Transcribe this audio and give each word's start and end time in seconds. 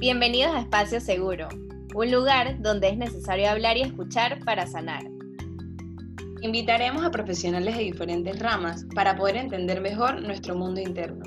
Bienvenidos 0.00 0.54
a 0.54 0.60
Espacio 0.60 0.98
Seguro, 0.98 1.46
un 1.94 2.10
lugar 2.10 2.62
donde 2.62 2.88
es 2.88 2.96
necesario 2.96 3.50
hablar 3.50 3.76
y 3.76 3.82
escuchar 3.82 4.42
para 4.46 4.66
sanar. 4.66 5.02
Invitaremos 6.40 7.04
a 7.04 7.10
profesionales 7.10 7.76
de 7.76 7.82
diferentes 7.82 8.38
ramas 8.38 8.86
para 8.94 9.14
poder 9.14 9.36
entender 9.36 9.82
mejor 9.82 10.22
nuestro 10.22 10.56
mundo 10.56 10.80
interno. 10.80 11.22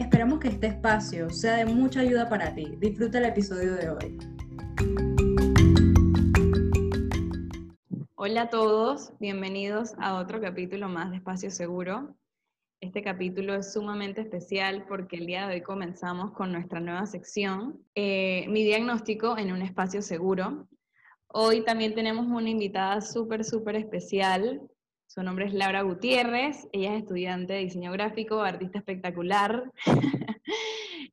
Esperamos 0.00 0.40
que 0.40 0.48
este 0.48 0.66
espacio 0.66 1.30
sea 1.30 1.58
de 1.58 1.66
mucha 1.66 2.00
ayuda 2.00 2.28
para 2.28 2.52
ti. 2.52 2.74
Disfruta 2.80 3.18
el 3.18 3.26
episodio 3.26 3.74
de 3.74 3.88
hoy. 3.88 4.18
Hola 8.16 8.42
a 8.42 8.50
todos, 8.50 9.12
bienvenidos 9.20 9.94
a 9.98 10.16
otro 10.16 10.40
capítulo 10.40 10.88
más 10.88 11.10
de 11.10 11.18
Espacio 11.18 11.52
Seguro. 11.52 12.16
Este 12.82 13.02
capítulo 13.02 13.54
es 13.56 13.74
sumamente 13.74 14.22
especial 14.22 14.86
porque 14.88 15.16
el 15.16 15.26
día 15.26 15.46
de 15.46 15.56
hoy 15.56 15.60
comenzamos 15.60 16.32
con 16.32 16.50
nuestra 16.50 16.80
nueva 16.80 17.04
sección, 17.04 17.78
eh, 17.94 18.46
Mi 18.48 18.64
diagnóstico 18.64 19.36
en 19.36 19.52
un 19.52 19.60
espacio 19.60 20.00
seguro. 20.00 20.66
Hoy 21.26 21.62
también 21.62 21.94
tenemos 21.94 22.26
una 22.26 22.48
invitada 22.48 23.02
súper, 23.02 23.44
súper 23.44 23.76
especial. 23.76 24.62
Su 25.06 25.22
nombre 25.22 25.44
es 25.44 25.52
Laura 25.52 25.82
Gutiérrez. 25.82 26.68
Ella 26.72 26.94
es 26.94 27.02
estudiante 27.02 27.52
de 27.52 27.58
diseño 27.58 27.92
gráfico, 27.92 28.40
artista 28.40 28.78
espectacular. 28.78 29.70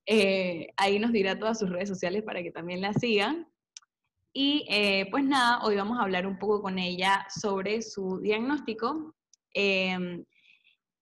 Eh, 0.09 0.69
ahí 0.77 0.99
nos 0.99 1.11
dirá 1.11 1.37
todas 1.37 1.59
sus 1.59 1.69
redes 1.69 1.89
sociales 1.89 2.23
para 2.23 2.41
que 2.41 2.49
también 2.49 2.79
la 2.79 2.93
sigan. 2.93 3.45
Y 4.31 4.65
eh, 4.69 5.05
pues 5.11 5.25
nada, 5.25 5.59
hoy 5.65 5.75
vamos 5.75 5.99
a 5.99 6.03
hablar 6.03 6.25
un 6.25 6.39
poco 6.39 6.61
con 6.61 6.79
ella 6.79 7.27
sobre 7.29 7.81
su 7.81 8.21
diagnóstico. 8.21 9.13
Em, 9.53 10.23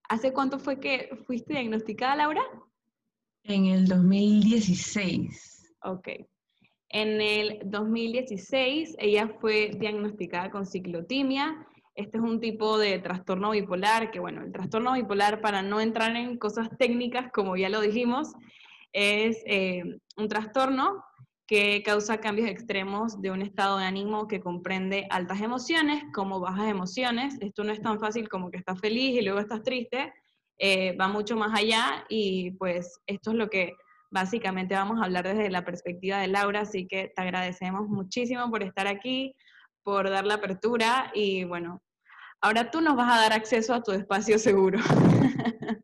¿Hace 0.10 0.34
cuánto 0.34 0.60
fue 0.60 0.80
que 0.80 1.10
fuiste 1.26 1.54
diagnosticada, 1.54 2.16
Laura? 2.16 2.44
En 3.44 3.66
el 3.66 3.88
2016. 3.88 5.76
Ok. 5.84 6.10
En 6.90 7.22
el 7.22 7.60
2016 7.66 8.96
ella 9.00 9.28
fue 9.40 9.72
diagnosticada 9.78 10.52
con 10.52 10.66
ciclotimia. 10.66 11.68
Este 11.96 12.18
es 12.18 12.24
un 12.24 12.40
tipo 12.40 12.78
de 12.78 13.00
trastorno 13.00 13.52
bipolar, 13.52 14.12
que 14.12 14.20
bueno, 14.20 14.44
el 14.44 14.52
trastorno 14.52 14.94
bipolar, 14.94 15.42
para 15.42 15.62
no 15.62 15.80
entrar 15.80 16.16
en 16.16 16.38
cosas 16.38 16.70
técnicas, 16.78 17.32
como 17.32 17.56
ya 17.56 17.70
lo 17.70 17.82
dijimos, 17.82 18.34
es 18.92 19.42
eh, 19.46 19.84
un 20.18 20.28
trastorno 20.28 21.04
que 21.48 21.84
causa 21.84 22.20
cambios 22.20 22.50
extremos 22.50 23.22
de 23.22 23.30
un 23.32 23.42
estado 23.42 23.78
de 23.78 23.86
ánimo 23.86 24.28
que 24.28 24.42
comprende 24.42 25.08
altas 25.10 25.42
emociones 25.42 26.04
como 26.14 26.40
bajas 26.40 26.70
emociones. 26.70 27.38
Esto 27.40 27.64
no 27.64 27.72
es 27.72 27.82
tan 27.82 28.00
fácil 28.00 28.28
como 28.30 28.50
que 28.50 28.58
estás 28.58 28.80
feliz 28.80 29.20
y 29.20 29.22
luego 29.22 29.40
estás 29.40 29.62
triste, 29.62 30.12
eh, 30.58 30.96
va 30.98 31.08
mucho 31.08 31.36
más 31.36 31.58
allá 31.58 32.06
y 32.10 32.52
pues 32.52 33.00
esto 33.06 33.32
es 33.32 33.38
lo 33.38 33.50
que 33.50 33.74
básicamente 34.10 34.76
vamos 34.76 35.00
a 35.00 35.06
hablar 35.06 35.28
desde 35.28 35.50
la 35.50 35.66
perspectiva 35.66 36.20
de 36.20 36.28
Laura, 36.28 36.62
así 36.62 36.88
que 36.88 37.12
te 37.16 37.22
agradecemos 37.22 37.88
muchísimo 37.90 38.50
por 38.50 38.64
estar 38.64 38.88
aquí, 38.88 39.36
por 39.84 40.10
dar 40.10 40.26
la 40.26 40.36
apertura 40.36 41.12
y 41.14 41.44
bueno, 41.44 41.82
ahora 42.42 42.72
tú 42.72 42.82
nos 42.82 42.96
vas 42.96 43.14
a 43.14 43.22
dar 43.22 43.34
acceso 43.34 43.74
a 43.74 43.84
tu 43.84 43.92
espacio 43.92 44.40
seguro. 44.40 44.80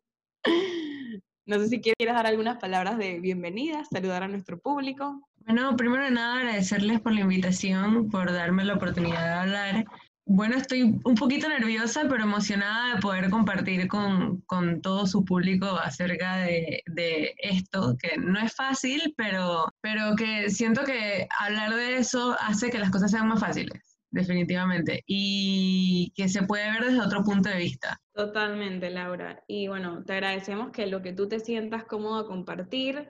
no 1.46 1.58
sé 1.58 1.68
si 1.68 1.80
quieres 1.80 2.14
dar 2.14 2.26
algunas 2.26 2.58
palabras 2.58 2.98
de 2.98 3.20
bienvenida, 3.20 3.84
saludar 3.84 4.22
a 4.22 4.28
nuestro 4.28 4.58
público. 4.58 5.20
Bueno, 5.44 5.76
primero 5.76 6.04
de 6.04 6.10
nada 6.10 6.38
agradecerles 6.38 7.00
por 7.00 7.12
la 7.12 7.20
invitación, 7.20 8.08
por 8.10 8.32
darme 8.32 8.64
la 8.64 8.74
oportunidad 8.74 9.24
de 9.24 9.40
hablar. 9.40 9.84
Bueno, 10.24 10.56
estoy 10.56 10.82
un 10.82 11.14
poquito 11.16 11.48
nerviosa, 11.48 12.02
pero 12.08 12.22
emocionada 12.22 12.94
de 12.94 13.00
poder 13.00 13.28
compartir 13.28 13.88
con, 13.88 14.40
con 14.42 14.80
todo 14.80 15.06
su 15.06 15.24
público 15.24 15.66
acerca 15.66 16.36
de, 16.36 16.82
de, 16.86 17.34
esto, 17.38 17.96
que 18.00 18.16
no 18.18 18.38
es 18.38 18.54
fácil, 18.54 19.14
pero, 19.16 19.66
pero 19.80 20.14
que 20.16 20.48
siento 20.50 20.84
que 20.84 21.26
hablar 21.40 21.74
de 21.74 21.96
eso 21.96 22.36
hace 22.40 22.70
que 22.70 22.78
las 22.78 22.90
cosas 22.90 23.10
sean 23.10 23.26
más 23.26 23.40
fáciles, 23.40 23.98
definitivamente, 24.10 25.02
y 25.06 26.12
que 26.14 26.28
se 26.28 26.44
puede 26.44 26.70
ver 26.70 26.84
desde 26.84 27.00
otro 27.00 27.24
punto 27.24 27.48
de 27.48 27.58
vista. 27.58 27.98
Totalmente, 28.14 28.90
Laura. 28.90 29.42
Y 29.48 29.66
bueno, 29.66 30.04
te 30.04 30.12
agradecemos 30.12 30.70
que 30.70 30.86
lo 30.86 31.02
que 31.02 31.12
tú 31.12 31.28
te 31.28 31.40
sientas 31.40 31.84
cómodo 31.84 32.20
a 32.20 32.26
compartir, 32.28 33.08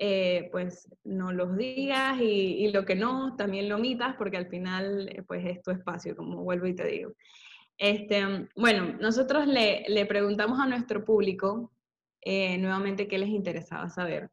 eh, 0.00 0.48
pues 0.52 0.88
no 1.02 1.32
los 1.32 1.56
digas 1.56 2.20
y, 2.20 2.70
lo 2.70 2.84
que 2.84 2.94
no, 2.94 3.34
también 3.34 3.68
lo 3.68 3.76
omitas, 3.76 4.14
porque 4.16 4.36
al 4.36 4.46
final 4.46 5.08
eh, 5.08 5.22
pues 5.26 5.44
es 5.44 5.60
tu 5.60 5.72
espacio, 5.72 6.14
como 6.14 6.44
vuelvo 6.44 6.66
y 6.66 6.74
te 6.74 6.86
digo. 6.86 7.14
Este, 7.76 8.48
bueno, 8.54 8.96
nosotros 9.00 9.46
le, 9.48 9.84
le 9.88 10.06
preguntamos 10.06 10.60
a 10.60 10.66
nuestro 10.66 11.04
público 11.04 11.72
eh, 12.22 12.58
nuevamente 12.58 13.08
qué 13.08 13.18
les 13.18 13.28
interesaba 13.28 13.88
saber. 13.88 14.30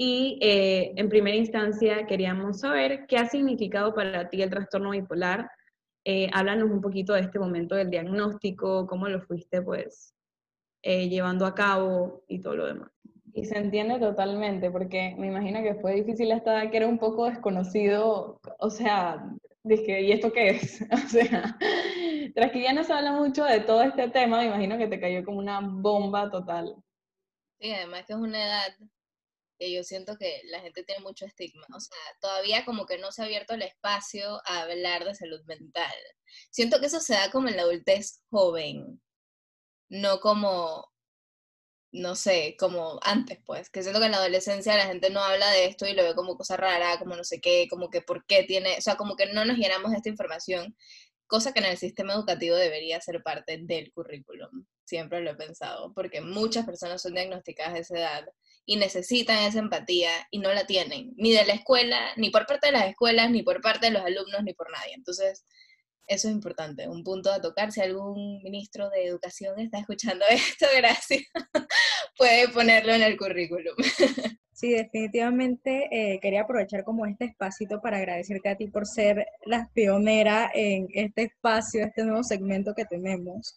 Y 0.00 0.38
en 0.40 1.08
primera 1.08 1.36
instancia 1.36 2.06
queríamos 2.06 2.60
saber 2.60 3.06
qué 3.08 3.16
ha 3.16 3.28
significado 3.28 3.94
para 3.94 4.28
ti 4.30 4.40
el 4.42 4.50
trastorno 4.50 4.90
bipolar. 4.90 5.50
háblanos 6.32 6.70
un 6.70 6.80
poquito 6.80 7.14
de 7.14 7.22
este 7.22 7.40
momento 7.40 7.74
del 7.74 7.90
diagnóstico, 7.90 8.86
cómo 8.86 9.08
lo 9.08 9.20
fuiste 9.22 9.60
pues 9.60 10.14
llevando 10.84 11.46
a 11.46 11.54
cabo 11.54 12.22
y 12.28 12.40
todo 12.40 12.54
lo 12.54 12.66
demás. 12.66 12.92
Y 13.38 13.44
se 13.44 13.56
entiende 13.56 14.00
totalmente, 14.00 14.68
porque 14.68 15.14
me 15.16 15.28
imagino 15.28 15.62
que 15.62 15.76
fue 15.76 15.94
difícil 15.94 16.32
hasta 16.32 16.68
que 16.70 16.76
era 16.76 16.88
un 16.88 16.98
poco 16.98 17.26
desconocido, 17.26 18.40
o 18.58 18.70
sea, 18.70 19.30
dije, 19.62 20.02
¿y 20.02 20.10
esto 20.10 20.32
qué 20.32 20.48
es? 20.50 20.80
O 20.92 21.08
sea, 21.08 21.56
tras 22.34 22.50
que 22.50 22.62
ya 22.62 22.72
no 22.72 22.82
se 22.82 22.92
habla 22.92 23.12
mucho 23.12 23.44
de 23.44 23.60
todo 23.60 23.82
este 23.82 24.08
tema, 24.08 24.38
me 24.38 24.46
imagino 24.46 24.76
que 24.76 24.88
te 24.88 24.98
cayó 24.98 25.24
como 25.24 25.38
una 25.38 25.60
bomba 25.60 26.28
total. 26.32 26.74
Sí, 27.60 27.72
además 27.72 28.06
que 28.06 28.14
es 28.14 28.18
una 28.18 28.44
edad 28.44 28.76
que 29.56 29.72
yo 29.72 29.84
siento 29.84 30.16
que 30.18 30.42
la 30.50 30.58
gente 30.58 30.82
tiene 30.82 31.02
mucho 31.02 31.24
estigma, 31.24 31.66
o 31.72 31.78
sea, 31.78 31.96
todavía 32.20 32.64
como 32.64 32.86
que 32.86 32.98
no 32.98 33.12
se 33.12 33.22
ha 33.22 33.26
abierto 33.26 33.54
el 33.54 33.62
espacio 33.62 34.40
a 34.46 34.62
hablar 34.62 35.04
de 35.04 35.14
salud 35.14 35.44
mental. 35.44 35.94
Siento 36.50 36.80
que 36.80 36.86
eso 36.86 36.98
se 36.98 37.14
da 37.14 37.30
como 37.30 37.46
en 37.46 37.56
la 37.56 37.62
adultez 37.62 38.20
joven, 38.30 39.00
no 39.88 40.18
como 40.18 40.88
no 41.92 42.14
sé, 42.14 42.56
como 42.58 43.00
antes, 43.02 43.38
pues, 43.46 43.70
que 43.70 43.82
siento 43.82 44.00
que 44.00 44.06
en 44.06 44.12
la 44.12 44.18
adolescencia 44.18 44.76
la 44.76 44.86
gente 44.86 45.10
no 45.10 45.20
habla 45.20 45.50
de 45.50 45.66
esto 45.66 45.86
y 45.86 45.94
lo 45.94 46.04
ve 46.04 46.14
como 46.14 46.36
cosa 46.36 46.56
rara, 46.56 46.98
como 46.98 47.16
no 47.16 47.24
sé 47.24 47.40
qué, 47.40 47.66
como 47.68 47.90
que 47.90 48.02
por 48.02 48.26
qué 48.26 48.44
tiene, 48.44 48.76
o 48.78 48.80
sea, 48.82 48.96
como 48.96 49.16
que 49.16 49.26
no 49.26 49.44
nos 49.44 49.56
llenamos 49.56 49.90
de 49.90 49.96
esta 49.98 50.08
información, 50.10 50.76
cosa 51.26 51.52
que 51.52 51.60
en 51.60 51.66
el 51.66 51.78
sistema 51.78 52.14
educativo 52.14 52.56
debería 52.56 53.00
ser 53.00 53.22
parte 53.22 53.58
del 53.62 53.92
currículum, 53.92 54.66
siempre 54.84 55.20
lo 55.20 55.30
he 55.32 55.36
pensado, 55.36 55.92
porque 55.94 56.20
muchas 56.20 56.66
personas 56.66 57.02
son 57.02 57.14
diagnosticadas 57.14 57.74
de 57.74 57.80
esa 57.80 57.98
edad 57.98 58.28
y 58.66 58.76
necesitan 58.76 59.38
esa 59.44 59.58
empatía 59.58 60.10
y 60.30 60.38
no 60.40 60.52
la 60.52 60.66
tienen, 60.66 61.12
ni 61.16 61.32
de 61.32 61.44
la 61.46 61.54
escuela, 61.54 62.12
ni 62.16 62.30
por 62.30 62.46
parte 62.46 62.66
de 62.68 62.72
las 62.72 62.86
escuelas, 62.88 63.30
ni 63.30 63.42
por 63.42 63.60
parte 63.62 63.86
de 63.86 63.92
los 63.92 64.02
alumnos, 64.02 64.42
ni 64.44 64.52
por 64.54 64.70
nadie. 64.70 64.94
Entonces, 64.94 65.44
eso 66.08 66.28
es 66.28 66.34
importante, 66.34 66.88
un 66.88 67.04
punto 67.04 67.30
a 67.30 67.40
tocar. 67.40 67.70
Si 67.70 67.80
algún 67.80 68.42
ministro 68.42 68.88
de 68.90 69.04
educación 69.04 69.60
está 69.60 69.78
escuchando 69.78 70.24
esto, 70.30 70.66
gracias, 70.76 71.22
puede 72.16 72.48
ponerlo 72.48 72.92
en 72.94 73.02
el 73.02 73.16
currículum. 73.16 73.74
Sí, 74.58 74.72
definitivamente 74.72 75.86
eh, 75.92 76.18
quería 76.18 76.40
aprovechar 76.40 76.82
como 76.82 77.06
este 77.06 77.26
espacito 77.26 77.80
para 77.80 77.98
agradecerte 77.98 78.48
a 78.48 78.56
ti 78.56 78.66
por 78.66 78.88
ser 78.88 79.24
la 79.46 79.70
pionera 79.72 80.50
en 80.52 80.88
este 80.94 81.22
espacio, 81.22 81.84
este 81.84 82.02
nuevo 82.02 82.24
segmento 82.24 82.74
que 82.74 82.84
tenemos. 82.84 83.54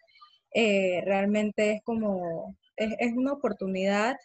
Eh, 0.54 1.02
realmente 1.04 1.72
es 1.72 1.82
como, 1.84 2.56
es, 2.76 2.94
es 3.00 3.14
una 3.14 3.34
oportunidad 3.34 4.16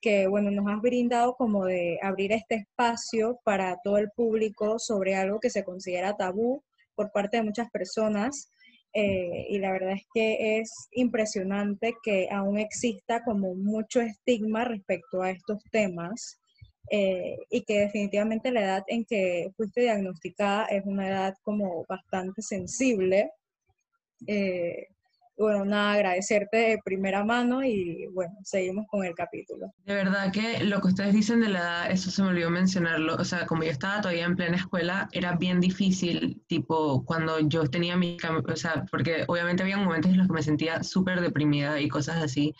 que, 0.00 0.26
bueno, 0.26 0.50
nos 0.50 0.66
has 0.72 0.80
brindado 0.80 1.34
como 1.34 1.66
de 1.66 1.98
abrir 2.02 2.32
este 2.32 2.54
espacio 2.54 3.38
para 3.44 3.76
todo 3.84 3.98
el 3.98 4.10
público 4.10 4.78
sobre 4.78 5.16
algo 5.16 5.38
que 5.38 5.50
se 5.50 5.64
considera 5.64 6.16
tabú, 6.16 6.62
por 6.96 7.12
parte 7.12 7.36
de 7.36 7.44
muchas 7.44 7.70
personas 7.70 8.50
eh, 8.98 9.46
y 9.50 9.58
la 9.58 9.72
verdad 9.72 9.92
es 9.92 10.06
que 10.14 10.58
es 10.58 10.88
impresionante 10.92 11.94
que 12.02 12.28
aún 12.30 12.58
exista 12.58 13.22
como 13.24 13.54
mucho 13.54 14.00
estigma 14.00 14.64
respecto 14.64 15.20
a 15.20 15.30
estos 15.30 15.62
temas 15.70 16.40
eh, 16.90 17.36
y 17.50 17.62
que 17.64 17.80
definitivamente 17.80 18.50
la 18.50 18.62
edad 18.62 18.84
en 18.86 19.04
que 19.04 19.50
fuiste 19.54 19.82
diagnosticada 19.82 20.64
es 20.66 20.82
una 20.86 21.08
edad 21.08 21.34
como 21.42 21.84
bastante 21.86 22.40
sensible. 22.40 23.32
Eh, 24.26 24.86
bueno, 25.36 25.64
nada, 25.64 25.92
agradecerte 25.92 26.56
de 26.56 26.78
primera 26.84 27.24
mano 27.24 27.62
y 27.62 28.06
bueno, 28.12 28.34
seguimos 28.42 28.86
con 28.88 29.04
el 29.04 29.14
capítulo. 29.14 29.72
De 29.84 29.94
verdad 29.94 30.32
que 30.32 30.64
lo 30.64 30.80
que 30.80 30.88
ustedes 30.88 31.12
dicen 31.12 31.40
de 31.40 31.48
la 31.48 31.58
edad, 31.58 31.90
eso 31.90 32.10
se 32.10 32.22
me 32.22 32.28
olvidó 32.28 32.50
mencionarlo, 32.50 33.16
o 33.16 33.24
sea, 33.24 33.46
como 33.46 33.62
yo 33.62 33.70
estaba 33.70 34.00
todavía 34.00 34.24
en 34.24 34.36
plena 34.36 34.56
escuela, 34.56 35.08
era 35.12 35.36
bien 35.36 35.60
difícil, 35.60 36.42
tipo, 36.46 37.04
cuando 37.04 37.38
yo 37.40 37.64
tenía 37.68 37.96
mi, 37.96 38.16
o 38.24 38.56
sea, 38.56 38.84
porque 38.90 39.24
obviamente 39.28 39.62
había 39.62 39.76
momentos 39.76 40.10
en 40.10 40.18
los 40.18 40.26
que 40.26 40.32
me 40.32 40.42
sentía 40.42 40.82
súper 40.82 41.20
deprimida 41.20 41.80
y 41.80 41.88
cosas 41.88 42.22
así, 42.22 42.54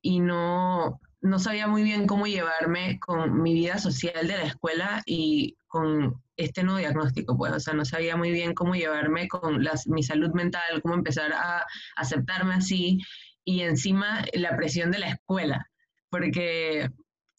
y 0.00 0.20
no, 0.20 1.00
no 1.20 1.38
sabía 1.38 1.66
muy 1.66 1.82
bien 1.82 2.06
cómo 2.06 2.26
llevarme 2.26 3.00
con 3.00 3.42
mi 3.42 3.54
vida 3.54 3.78
social 3.78 4.28
de 4.28 4.36
la 4.36 4.44
escuela 4.44 5.02
y 5.04 5.56
con 5.66 6.22
este 6.36 6.62
nuevo 6.62 6.78
diagnóstico, 6.78 7.36
pues, 7.36 7.52
o 7.52 7.60
sea, 7.60 7.74
no 7.74 7.84
sabía 7.84 8.16
muy 8.16 8.30
bien 8.30 8.54
cómo 8.54 8.74
llevarme 8.74 9.28
con 9.28 9.64
mi 9.86 10.02
salud 10.02 10.30
mental, 10.34 10.82
cómo 10.82 10.94
empezar 10.94 11.32
a 11.32 11.64
aceptarme 11.96 12.54
así 12.54 12.98
y 13.44 13.62
encima 13.62 14.24
la 14.34 14.56
presión 14.56 14.90
de 14.90 14.98
la 14.98 15.10
escuela, 15.10 15.70
porque 16.10 16.90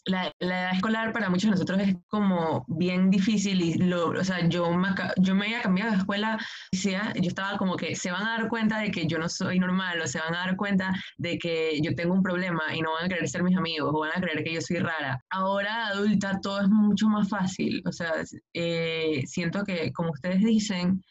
la, 0.07 0.31
edad 0.39 0.73
escolar 0.73 1.13
para 1.13 1.29
muchos 1.29 1.45
de 1.45 1.51
nosotros 1.51 1.79
es 1.79 1.95
como 2.07 2.65
bien 2.67 3.09
difícil 3.09 3.61
y 3.61 3.73
lo, 3.75 4.09
o 4.09 4.23
sea, 4.23 4.47
yo 4.47 4.71
me, 4.71 4.89
yo 5.17 5.33
había 5.33 5.61
cambiado 5.61 5.91
de 5.91 5.97
escuela, 5.97 6.37
sea, 6.71 7.13
yo 7.15 7.27
estaba 7.27 7.57
como 7.57 7.75
que 7.75 7.95
se 7.95 8.11
van 8.11 8.25
a 8.25 8.37
dar 8.37 8.49
cuenta 8.49 8.79
de 8.79 8.91
que 8.91 9.05
yo 9.07 9.17
no 9.19 9.29
soy 9.29 9.59
normal 9.59 10.01
o 10.01 10.07
se 10.07 10.19
van 10.19 10.33
a 10.35 10.39
dar 10.39 10.55
cuenta 10.55 10.93
de 11.17 11.37
que 11.37 11.79
yo 11.81 11.93
tengo 11.95 12.13
un 12.13 12.23
problema 12.23 12.75
y 12.75 12.81
no 12.81 12.93
van 12.93 13.05
a 13.05 13.09
querer 13.09 13.27
ser 13.27 13.43
mis 13.43 13.57
amigos 13.57 13.91
o 13.93 13.99
van 13.99 14.11
a 14.15 14.21
creer 14.21 14.43
que 14.43 14.53
yo 14.53 14.61
soy 14.61 14.77
rara. 14.77 15.23
Ahora 15.29 15.87
adulta 15.87 16.39
todo 16.41 16.61
es 16.61 16.69
mucho 16.69 17.07
más 17.07 17.29
fácil, 17.29 17.81
o 17.85 17.91
sea, 17.91 18.13
eh, 18.53 19.23
siento 19.25 19.63
que 19.63 19.91
como 19.93 20.11
ustedes 20.11 20.41
dicen, 20.41 21.01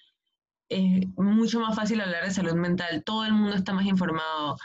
es 0.69 1.07
mucho 1.17 1.61
más 1.61 1.77
fácil 1.77 2.01
hablar 2.01 2.25
de 2.25 2.31
salud 2.33 2.55
mental, 2.55 3.03
todo 3.05 3.25
el 3.25 3.33
mundo 3.33 3.55
está 3.55 3.73
más 3.73 3.87
informado 3.87 4.57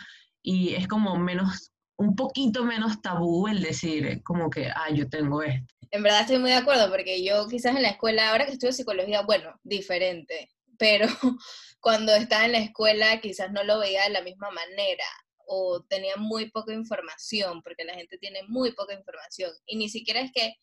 y 0.42 0.74
es 0.74 0.88
como 0.88 1.18
menos 1.18 1.71
un 2.02 2.16
poquito 2.16 2.64
menos 2.64 3.02
tabú 3.02 3.48
el 3.48 3.62
decir 3.62 4.22
como 4.24 4.50
que, 4.50 4.68
ah, 4.68 4.90
yo 4.92 5.08
tengo 5.08 5.44
esto. 5.44 5.74
En 5.92 6.04
verdad 6.04 6.22
estoy 6.22 6.40
muy 6.40 6.50
de 6.50 6.58
acuerdo, 6.58 6.90
porque 6.90 7.24
yo 7.24 7.48
quizás 7.48 7.76
en 7.76 7.84
la 7.84 7.90
escuela, 7.90 8.32
ahora 8.32 8.46
que 8.46 8.54
estudio 8.54 8.74
psicología, 8.74 9.22
bueno, 9.22 9.60
diferente, 9.64 10.50
pero 10.78 11.06
cuando 11.80 12.14
estaba 12.16 12.46
en 12.46 12.54
la 12.54 12.60
escuela 12.60 13.22
quizás 13.22 13.52
no 13.52 13.64
lo 13.64 13.80
veía 13.80 14.04
de 14.04 14.10
la 14.10 14.22
misma 14.22 14.50
manera 14.52 15.06
o 15.46 15.84
tenía 15.84 16.16
muy 16.18 16.50
poca 16.50 16.74
información, 16.74 17.62
porque 17.62 17.84
la 17.84 17.94
gente 17.94 18.18
tiene 18.18 18.42
muy 18.48 18.72
poca 18.74 18.94
información 18.94 19.52
y 19.66 19.78
ni 19.78 19.90
siquiera 19.90 20.22
es 20.22 20.32
que 20.32 20.56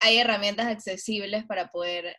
hay 0.00 0.18
herramientas 0.18 0.66
accesibles 0.66 1.44
para 1.46 1.68
poder 1.68 2.16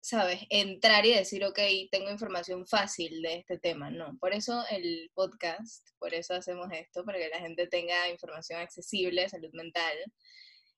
¿sabes? 0.00 0.40
Entrar 0.48 1.04
y 1.04 1.14
decir, 1.14 1.44
ok, 1.44 1.58
tengo 1.90 2.10
información 2.10 2.66
fácil 2.66 3.22
de 3.22 3.36
este 3.36 3.58
tema, 3.58 3.90
no. 3.90 4.16
Por 4.18 4.34
eso 4.34 4.64
el 4.70 5.10
podcast, 5.14 5.86
por 5.98 6.14
eso 6.14 6.34
hacemos 6.34 6.68
esto, 6.72 7.04
para 7.04 7.18
que 7.18 7.28
la 7.28 7.38
gente 7.38 7.66
tenga 7.66 8.08
información 8.08 8.60
accesible, 8.60 9.28
salud 9.28 9.50
mental. 9.52 9.96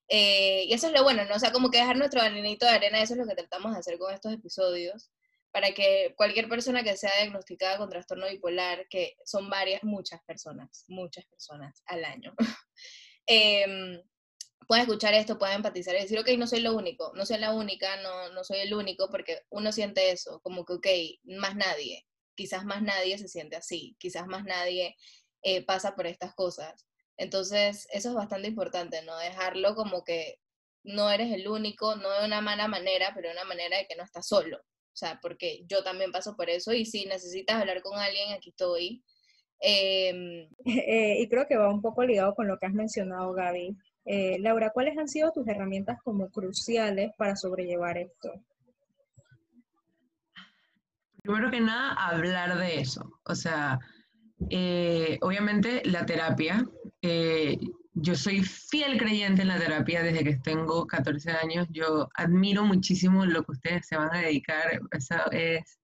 Eh, 0.09 0.65
y 0.67 0.75
eso 0.75 0.89
es 0.89 0.93
lo 0.93 1.05
bueno, 1.05 1.25
¿no? 1.25 1.37
O 1.37 1.39
sea, 1.39 1.53
como 1.53 1.71
que 1.71 1.79
dejar 1.79 1.97
nuestro 1.97 2.21
granito 2.21 2.67
de 2.67 2.73
arena, 2.73 3.01
eso 3.01 3.15
es 3.15 3.21
lo 3.21 3.27
que 3.27 3.37
tratamos 3.37 3.73
de 3.73 3.79
hacer 3.79 3.99
con 3.99 4.13
estos 4.13 4.33
episodios, 4.33 5.11
para 5.53 5.73
que 5.73 6.15
cualquier 6.17 6.49
persona 6.49 6.83
que 6.83 6.97
sea 6.97 7.13
diagnosticada 7.19 7.79
con 7.79 7.91
trastorno 7.91 8.29
bipolar, 8.29 8.87
que 8.89 9.17
son 9.25 9.49
varias, 9.49 9.85
muchas 9.85 10.21
personas, 10.25 10.85
muchas 10.89 11.25
personas 11.27 11.83
al 11.87 12.05
año, 12.05 12.35
eh, 13.27 14.03
pueden 14.67 14.85
escuchar 14.85 15.15
esto, 15.15 15.39
pueden 15.39 15.57
empatizar 15.57 15.95
y 15.95 16.03
decir, 16.03 16.19
ok, 16.19 16.29
no 16.39 16.47
soy 16.47 16.61
lo 16.61 16.75
único, 16.75 17.13
no 17.15 17.27
soy 17.27 17.39
la 17.39 17.55
única, 17.55 18.01
no, 18.03 18.31
no 18.31 18.45
soy 18.45 18.59
el 18.59 18.75
único, 18.75 19.09
porque 19.11 19.41
uno 19.51 19.73
siente 19.73 20.11
eso, 20.11 20.41
como 20.41 20.65
que, 20.65 20.75
ok, 20.75 20.87
más 21.39 21.57
nadie, 21.57 22.07
quizás 22.35 22.65
más 22.65 22.83
nadie 22.83 23.19
se 23.19 23.29
siente 23.29 23.57
así, 23.57 23.97
quizás 23.99 24.27
más 24.27 24.45
nadie 24.45 24.97
eh, 25.43 25.65
pasa 25.65 25.95
por 25.95 26.07
estas 26.07 26.35
cosas. 26.35 26.87
Entonces, 27.17 27.87
eso 27.93 28.09
es 28.11 28.15
bastante 28.15 28.49
importante, 28.49 29.03
¿no? 29.03 29.17
Dejarlo 29.19 29.75
como 29.75 30.03
que 30.05 30.39
no 30.85 31.11
eres 31.11 31.33
el 31.33 31.49
único, 31.49 31.97
no 31.97 32.11
de 32.11 32.27
una 32.27 32.41
mala 32.41 32.69
manera, 32.69 33.13
pero 33.15 33.29
de 33.29 33.35
una 33.35 33.45
manera 33.45 33.79
de 33.79 33.87
que 33.87 33.97
no 33.97 34.05
estás 34.05 34.27
solo. 34.27 34.59
O 34.59 34.97
sea, 34.97 35.19
porque 35.23 35.65
yo 35.67 35.83
también 35.83 36.13
paso 36.13 36.37
por 36.37 36.51
eso 36.51 36.73
y 36.73 36.85
si 36.85 37.07
necesitas 37.07 37.61
hablar 37.61 37.83
con 37.83 37.99
alguien, 37.99 38.33
aquí 38.33 38.51
estoy. 38.51 39.03
Em, 39.61 40.49
eh, 40.65 41.21
y 41.21 41.29
creo 41.29 41.47
que 41.47 41.57
va 41.57 41.71
un 41.71 41.83
poco 41.83 42.05
ligado 42.05 42.35
con 42.35 42.49
lo 42.49 42.59
que 42.59 42.67
has 42.67 42.75
mencionado, 42.75 43.33
Gaby, 43.33 43.77
eh, 44.05 44.39
Laura, 44.41 44.71
¿cuáles 44.71 44.99
han 44.99 45.09
sido 45.09 45.33
tus 45.33 45.47
herramientas 45.47 45.99
como 46.03 46.29
cruciales 46.31 47.13
para 47.17 47.37
sobrellevar 47.37 47.99
esto? 47.99 48.33
Primero 51.23 51.51
que 51.51 51.61
nada, 51.61 51.93
hablar 51.93 52.59
de 52.59 52.81
eso. 52.81 53.21
O 53.25 53.35
sea, 53.35 53.79
eh, 54.51 55.19
obviamente 55.21 55.83
la 55.85 56.05
terapia. 56.05 56.67
Eh, 57.01 57.59
yo 57.95 58.15
soy 58.17 58.43
fiel 58.43 58.99
creyente 58.99 59.43
en 59.43 59.49
la 59.49 59.59
terapia 59.59 60.03
desde 60.03 60.25
que 60.25 60.37
tengo 60.37 60.87
14 60.87 61.31
años. 61.31 61.69
Yo 61.71 62.09
admiro 62.15 62.65
muchísimo 62.65 63.25
lo 63.25 63.45
que 63.45 63.53
ustedes 63.53 63.87
se 63.87 63.97
van 63.97 64.13
a 64.13 64.21
dedicar. 64.21 64.81
Eso 64.91 65.31
es, 65.31 65.79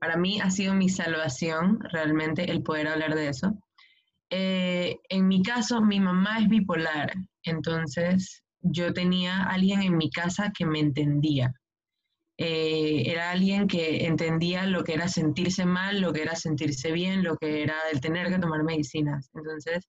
para 0.00 0.16
mí 0.16 0.40
ha 0.40 0.50
sido 0.50 0.74
mi 0.74 0.88
salvación 0.88 1.78
realmente 1.80 2.50
el 2.50 2.62
poder 2.64 2.88
hablar 2.88 3.14
de 3.14 3.28
eso. 3.28 3.56
en 4.30 5.28
mi 5.28 5.42
caso, 5.42 5.82
mi 5.82 6.00
mamá 6.00 6.38
es 6.38 6.48
bipolar 6.48 7.12
entonces, 7.44 8.42
yo 8.60 8.92
tenía 8.92 9.44
alguien 9.44 9.82
en 9.82 9.96
mi 9.96 10.10
casa 10.10 10.52
que 10.56 10.66
me 10.66 10.80
entendía. 10.80 11.52
Eh, 12.38 13.02
era 13.06 13.30
alguien 13.30 13.66
que 13.66 14.06
entendía 14.06 14.64
lo 14.66 14.82
que 14.82 14.94
era 14.94 15.08
sentirse 15.08 15.66
mal, 15.66 16.00
lo 16.00 16.12
que 16.12 16.22
era 16.22 16.36
sentirse 16.36 16.90
bien, 16.92 17.22
lo 17.22 17.36
que 17.36 17.62
era 17.62 17.76
el 17.92 18.00
tener 18.00 18.28
que 18.28 18.38
tomar 18.38 18.62
medicinas. 18.64 19.30
Entonces, 19.34 19.86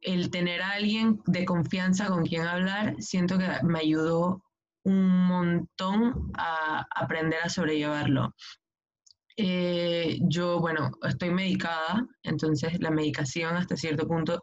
el 0.00 0.30
tener 0.30 0.62
a 0.62 0.72
alguien 0.72 1.20
de 1.26 1.44
confianza 1.44 2.08
con 2.08 2.24
quien 2.24 2.42
hablar, 2.42 2.96
siento 2.98 3.38
que 3.38 3.48
me 3.62 3.80
ayudó 3.80 4.42
un 4.84 5.26
montón 5.26 6.32
a 6.38 6.86
aprender 6.94 7.40
a 7.42 7.50
sobrellevarlo. 7.50 8.34
Eh, 9.36 10.18
yo, 10.22 10.60
bueno, 10.60 10.90
estoy 11.02 11.30
medicada, 11.30 12.06
entonces 12.22 12.80
la 12.80 12.90
medicación 12.90 13.56
hasta 13.56 13.76
cierto 13.76 14.06
punto 14.06 14.42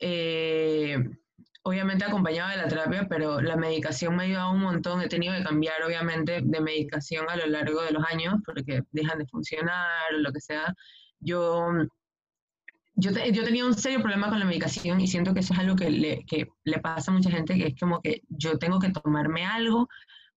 eh, 0.00 0.98
obviamente 1.64 2.04
acompañado 2.04 2.50
de 2.50 2.56
la 2.56 2.68
terapia, 2.68 3.06
pero 3.08 3.40
la 3.40 3.56
medicación 3.56 4.16
me 4.16 4.22
ha 4.22 4.26
ayudado 4.26 4.52
un 4.52 4.60
montón. 4.60 5.00
He 5.00 5.08
tenido 5.08 5.34
que 5.34 5.44
cambiar, 5.44 5.82
obviamente, 5.84 6.40
de 6.42 6.60
medicación 6.60 7.28
a 7.30 7.36
lo 7.36 7.46
largo 7.46 7.82
de 7.82 7.92
los 7.92 8.04
años 8.04 8.34
porque 8.44 8.82
dejan 8.90 9.18
de 9.18 9.26
funcionar 9.26 10.14
o 10.14 10.18
lo 10.18 10.32
que 10.32 10.40
sea. 10.40 10.74
Yo, 11.20 11.68
yo, 12.94 13.10
yo 13.10 13.44
tenía 13.44 13.64
un 13.64 13.74
serio 13.74 14.00
problema 14.00 14.28
con 14.28 14.40
la 14.40 14.44
medicación 14.44 15.00
y 15.00 15.06
siento 15.06 15.34
que 15.34 15.40
eso 15.40 15.54
es 15.54 15.60
algo 15.60 15.76
que 15.76 15.90
le, 15.90 16.24
que 16.26 16.48
le 16.64 16.78
pasa 16.80 17.10
a 17.10 17.14
mucha 17.14 17.30
gente, 17.30 17.54
que 17.54 17.68
es 17.68 17.74
como 17.78 18.00
que 18.00 18.22
yo 18.28 18.58
tengo 18.58 18.78
que 18.80 18.90
tomarme 18.90 19.46
algo 19.46 19.88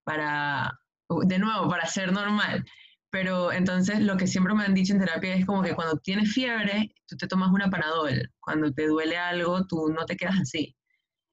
para, 0.03 0.71
de 1.09 1.39
nuevo, 1.39 1.69
para 1.69 1.87
ser 1.87 2.11
normal. 2.13 2.63
Pero 3.09 3.51
entonces 3.51 4.01
lo 4.01 4.17
que 4.17 4.27
siempre 4.27 4.53
me 4.53 4.65
han 4.65 4.73
dicho 4.73 4.93
en 4.93 4.99
terapia 4.99 5.35
es 5.35 5.45
como 5.45 5.63
que 5.63 5.73
cuando 5.73 5.97
tienes 5.97 6.33
fiebre, 6.33 6.93
tú 7.07 7.17
te 7.17 7.27
tomas 7.27 7.49
una 7.51 7.69
panadol. 7.69 8.29
Cuando 8.41 8.71
te 8.73 8.87
duele 8.87 9.17
algo, 9.17 9.65
tú 9.65 9.89
no 9.89 10.05
te 10.05 10.17
quedas 10.17 10.39
así 10.41 10.75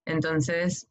entonces, 0.05 0.89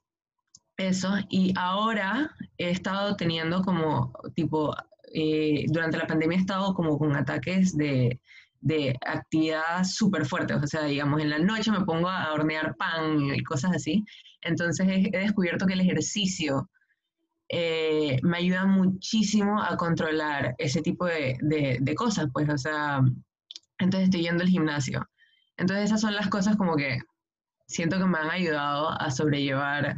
eso. 0.77 1.09
Y 1.29 1.53
ahora 1.57 2.35
he 2.57 2.69
estado 2.71 3.15
teniendo 3.15 3.61
como, 3.61 4.13
tipo, 4.35 4.75
eh, 5.13 5.65
durante 5.67 5.97
la 5.97 6.07
pandemia 6.07 6.37
he 6.37 6.41
estado 6.41 6.73
como 6.73 6.97
con 6.97 7.15
ataques 7.15 7.75
de, 7.77 8.19
de 8.61 8.95
actividad 9.05 9.83
súper 9.83 10.25
fuertes. 10.25 10.57
O 10.63 10.67
sea, 10.67 10.83
digamos, 10.83 11.21
en 11.21 11.29
la 11.29 11.39
noche 11.39 11.71
me 11.71 11.85
pongo 11.85 12.09
a 12.09 12.31
hornear 12.33 12.75
pan 12.77 13.19
y 13.35 13.43
cosas 13.43 13.71
así. 13.75 14.05
Entonces 14.41 14.87
he, 14.87 15.09
descubierto 15.11 15.65
que 15.65 15.73
el 15.73 15.81
ejercicio 15.81 16.69
eh, 17.49 18.19
me 18.23 18.37
ayuda 18.37 18.65
muchísimo 18.65 19.61
a 19.61 19.75
controlar 19.77 20.55
ese 20.57 20.81
tipo 20.81 21.05
de, 21.05 21.37
de, 21.41 21.77
de, 21.81 21.95
cosas, 21.95 22.27
pues, 22.31 22.49
o 22.49 22.57
sea, 22.57 23.01
entonces 23.77 24.05
estoy 24.05 24.21
yendo 24.21 24.43
al 24.43 24.49
gimnasio. 24.49 25.05
Entonces 25.57 25.85
esas 25.85 26.01
son 26.01 26.15
las 26.15 26.29
cosas 26.29 26.55
como 26.55 26.75
que 26.75 26.99
siento 27.71 27.97
que 27.97 28.05
me 28.05 28.17
han 28.17 28.29
ayudado 28.29 28.89
a 28.89 29.09
sobrellevar. 29.09 29.97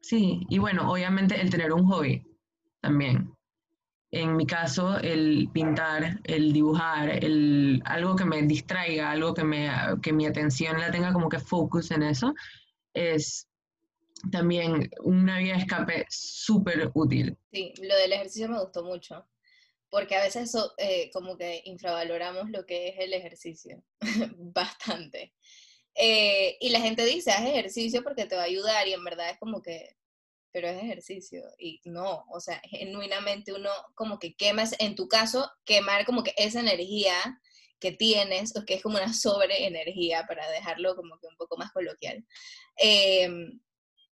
Sí, 0.00 0.46
y 0.48 0.58
bueno, 0.58 0.90
obviamente 0.90 1.40
el 1.40 1.50
tener 1.50 1.72
un 1.72 1.86
hobby 1.86 2.24
también. 2.80 3.32
En 4.12 4.36
mi 4.36 4.46
caso, 4.46 4.98
el 4.98 5.50
pintar, 5.52 6.20
el 6.24 6.52
dibujar, 6.52 7.22
el, 7.22 7.82
algo 7.84 8.16
que 8.16 8.24
me 8.24 8.40
distraiga, 8.42 9.10
algo 9.10 9.34
que, 9.34 9.44
me, 9.44 9.68
que 10.02 10.12
mi 10.12 10.26
atención 10.26 10.80
la 10.80 10.90
tenga 10.90 11.12
como 11.12 11.28
que 11.28 11.40
focus 11.40 11.90
en 11.90 12.02
eso, 12.04 12.32
es 12.94 13.48
también 14.30 14.88
una 15.02 15.38
vía 15.38 15.54
de 15.54 15.60
escape 15.60 16.06
súper 16.08 16.90
útil. 16.94 17.36
Sí, 17.52 17.74
lo 17.82 17.96
del 17.96 18.12
ejercicio 18.12 18.48
me 18.48 18.60
gustó 18.60 18.84
mucho, 18.84 19.26
porque 19.90 20.16
a 20.16 20.22
veces 20.22 20.54
eh, 20.78 21.10
como 21.12 21.36
que 21.36 21.62
infravaloramos 21.64 22.50
lo 22.50 22.64
que 22.64 22.88
es 22.88 22.94
el 22.98 23.12
ejercicio, 23.12 23.82
bastante. 24.36 25.34
Eh, 25.96 26.58
y 26.60 26.68
la 26.68 26.80
gente 26.80 27.04
dice, 27.04 27.32
haz 27.32 27.46
ejercicio 27.46 28.02
porque 28.02 28.26
te 28.26 28.36
va 28.36 28.42
a 28.42 28.46
ayudar 28.46 28.86
y 28.86 28.92
en 28.92 29.02
verdad 29.02 29.30
es 29.30 29.38
como 29.38 29.62
que, 29.62 29.96
pero 30.52 30.68
es 30.68 30.82
ejercicio 30.82 31.42
y 31.58 31.80
no, 31.84 32.26
o 32.30 32.40
sea, 32.40 32.60
genuinamente 32.64 33.52
uno 33.54 33.70
como 33.94 34.18
que 34.18 34.34
quemas, 34.36 34.74
en 34.78 34.94
tu 34.94 35.08
caso, 35.08 35.50
quemar 35.64 36.04
como 36.04 36.22
que 36.22 36.34
esa 36.36 36.60
energía 36.60 37.14
que 37.80 37.92
tienes, 37.92 38.54
o 38.56 38.64
que 38.64 38.74
es 38.74 38.82
como 38.82 38.96
una 38.96 39.12
sobreenergía 39.12 40.24
para 40.26 40.48
dejarlo 40.50 40.96
como 40.96 41.18
que 41.18 41.26
un 41.26 41.36
poco 41.36 41.56
más 41.56 41.72
coloquial. 41.72 42.24
Em, 42.76 43.60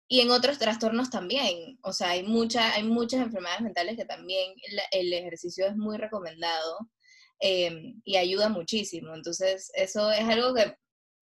y 0.09 0.21
en 0.21 0.31
otros 0.31 0.59
trastornos 0.59 1.11
también, 1.11 1.79
o 1.83 1.93
sea, 1.93 2.11
hay, 2.11 2.23
mucha, 2.23 2.75
hay 2.75 2.85
muchas 2.85 3.21
enfermedades 3.21 3.63
mentales 3.63 3.97
que 3.97 4.05
también 4.05 4.55
el, 4.93 5.13
ejercicio 5.13 5.67
es 5.67 5.77
muy 5.77 5.97
recomendado 5.99 6.79
em, 7.41 8.01
y 8.05 8.17
ayuda 8.17 8.49
muchísimo. 8.49 9.15
Entonces, 9.15 9.71
eso 9.75 10.11
es 10.13 10.23
algo 10.25 10.55
que 10.55 10.77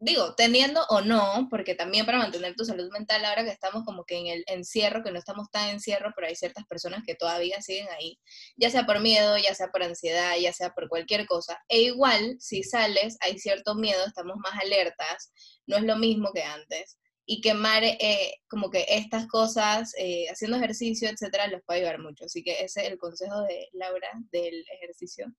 digo, 0.05 0.35
teniendo 0.35 0.85
o 0.91 1.01
no, 1.01 1.49
porque 1.51 1.75
también 1.75 2.05
para 2.05 2.19
mantener 2.19 2.55
tu 2.55 2.65
salud 2.65 2.91
mental, 2.93 3.25
ahora 3.25 3.43
que 3.43 3.51
estamos 3.51 3.85
como 3.85 4.05
que 4.05 4.19
en 4.19 4.27
el 4.27 4.45
encierro, 4.47 5.03
que 5.03 5.11
no 5.11 5.19
estamos 5.19 5.51
tan 5.51 5.71
encierro, 5.71 6.13
pero 6.15 6.29
hay 6.29 6.37
ciertas 6.37 6.67
personas 6.67 7.03
que 7.07 7.15
todavía 7.15 7.63
siguen 7.63 7.89
ahí, 7.99 8.21
ya 8.57 8.71
sea 8.71 8.85
por 8.85 9.01
miedo, 9.01 9.39
ya 9.39 9.55
sea 9.55 9.69
por 9.69 9.83
ansiedad, 9.83 10.37
ya 10.39 10.53
sea 10.53 10.71
por 10.75 10.89
cualquier 10.89 11.27
cosa. 11.27 11.59
E 11.69 11.83
igual, 11.83 12.37
si 12.39 12.63
sales, 12.63 13.17
hay 13.21 13.39
cierto 13.39 13.75
miedo, 13.75 14.05
estamos 14.07 14.37
más 14.37 14.61
alertas, 14.61 15.33
no 15.67 15.77
es 15.77 15.83
lo 15.85 15.97
mismo 15.97 16.33
que 16.33 16.43
antes. 16.43 16.99
y 17.27 17.41
quemar 17.41 17.83
eh, 17.85 18.35
como 18.49 18.71
que 18.71 18.85
estas 18.87 19.27
cosas, 19.29 19.95
eh, 19.99 20.27
haciendo 20.31 20.59
ejercicio, 20.59 21.09
etcétera, 21.09 21.47
los 21.49 21.63
puede 21.65 21.81
ayudar 21.81 21.99
mucho. 21.99 22.27
Así 22.27 22.43
que 22.43 22.63
ese 22.63 22.83
es 22.83 22.91
el 22.91 22.99
consejo 22.99 23.41
de 23.45 23.71
Laura 23.73 24.11
del 24.31 24.63
ejercicio. 24.79 25.33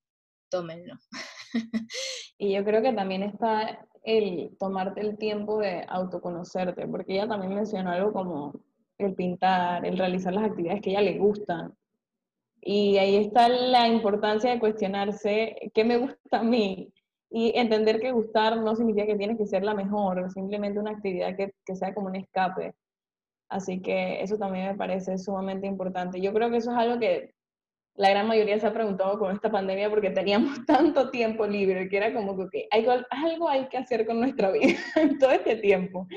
Tómenlo. 0.49 0.95
y 2.37 2.53
yo 2.53 2.63
creo 2.63 2.81
que 2.81 2.93
también 2.93 3.23
está 3.23 3.85
el 4.03 4.55
tomarte 4.59 5.01
el 5.01 5.17
tiempo 5.17 5.59
de 5.59 5.85
autoconocerte, 5.87 6.87
porque 6.87 7.13
ella 7.13 7.27
también 7.27 7.55
mencionó 7.55 7.91
algo 7.91 8.13
como 8.13 8.53
el 8.97 9.15
pintar, 9.15 9.85
el 9.85 9.97
realizar 9.97 10.33
las 10.33 10.45
actividades 10.45 10.81
que 10.81 10.91
a 10.91 10.93
ella 10.99 11.11
le 11.11 11.17
gustan. 11.17 11.73
Y 12.61 12.97
ahí 12.97 13.17
está 13.17 13.49
la 13.49 13.87
importancia 13.87 14.51
de 14.51 14.59
cuestionarse 14.59 15.71
qué 15.73 15.83
me 15.83 15.97
gusta 15.97 16.39
a 16.39 16.43
mí, 16.43 16.91
y 17.29 17.51
entender 17.59 17.99
que 17.99 18.13
gustar 18.13 18.55
no 18.61 18.77
significa 18.77 19.05
que 19.05 19.17
tienes 19.17 19.37
que 19.37 19.45
ser 19.45 19.61
la 19.61 19.73
mejor, 19.73 20.31
simplemente 20.31 20.79
una 20.79 20.91
actividad 20.91 21.35
que, 21.35 21.53
que 21.65 21.75
sea 21.75 21.93
como 21.93 22.07
un 22.07 22.15
escape. 22.15 22.73
Así 23.49 23.81
que 23.81 24.23
eso 24.23 24.37
también 24.37 24.67
me 24.67 24.75
parece 24.75 25.17
sumamente 25.17 25.67
importante. 25.67 26.21
Yo 26.21 26.33
creo 26.33 26.49
que 26.49 26.57
eso 26.57 26.71
es 26.71 26.77
algo 26.77 26.97
que 26.97 27.34
la 27.95 28.09
gran 28.09 28.27
mayoría 28.27 28.59
se 28.59 28.67
ha 28.67 28.73
preguntado 28.73 29.17
con 29.17 29.33
esta 29.33 29.49
pandemia 29.49 29.89
porque 29.89 30.09
teníamos 30.09 30.65
tanto 30.65 31.09
tiempo 31.11 31.47
libre 31.47 31.87
que 31.89 31.97
era 31.97 32.13
como 32.13 32.49
que 32.49 32.67
hay, 32.71 32.85
algo 33.09 33.49
hay 33.49 33.67
que 33.69 33.77
hacer 33.77 34.05
con 34.05 34.19
nuestra 34.19 34.51
vida 34.51 34.77
en 34.95 35.17
todo 35.17 35.31
este 35.31 35.55
tiempo. 35.57 36.07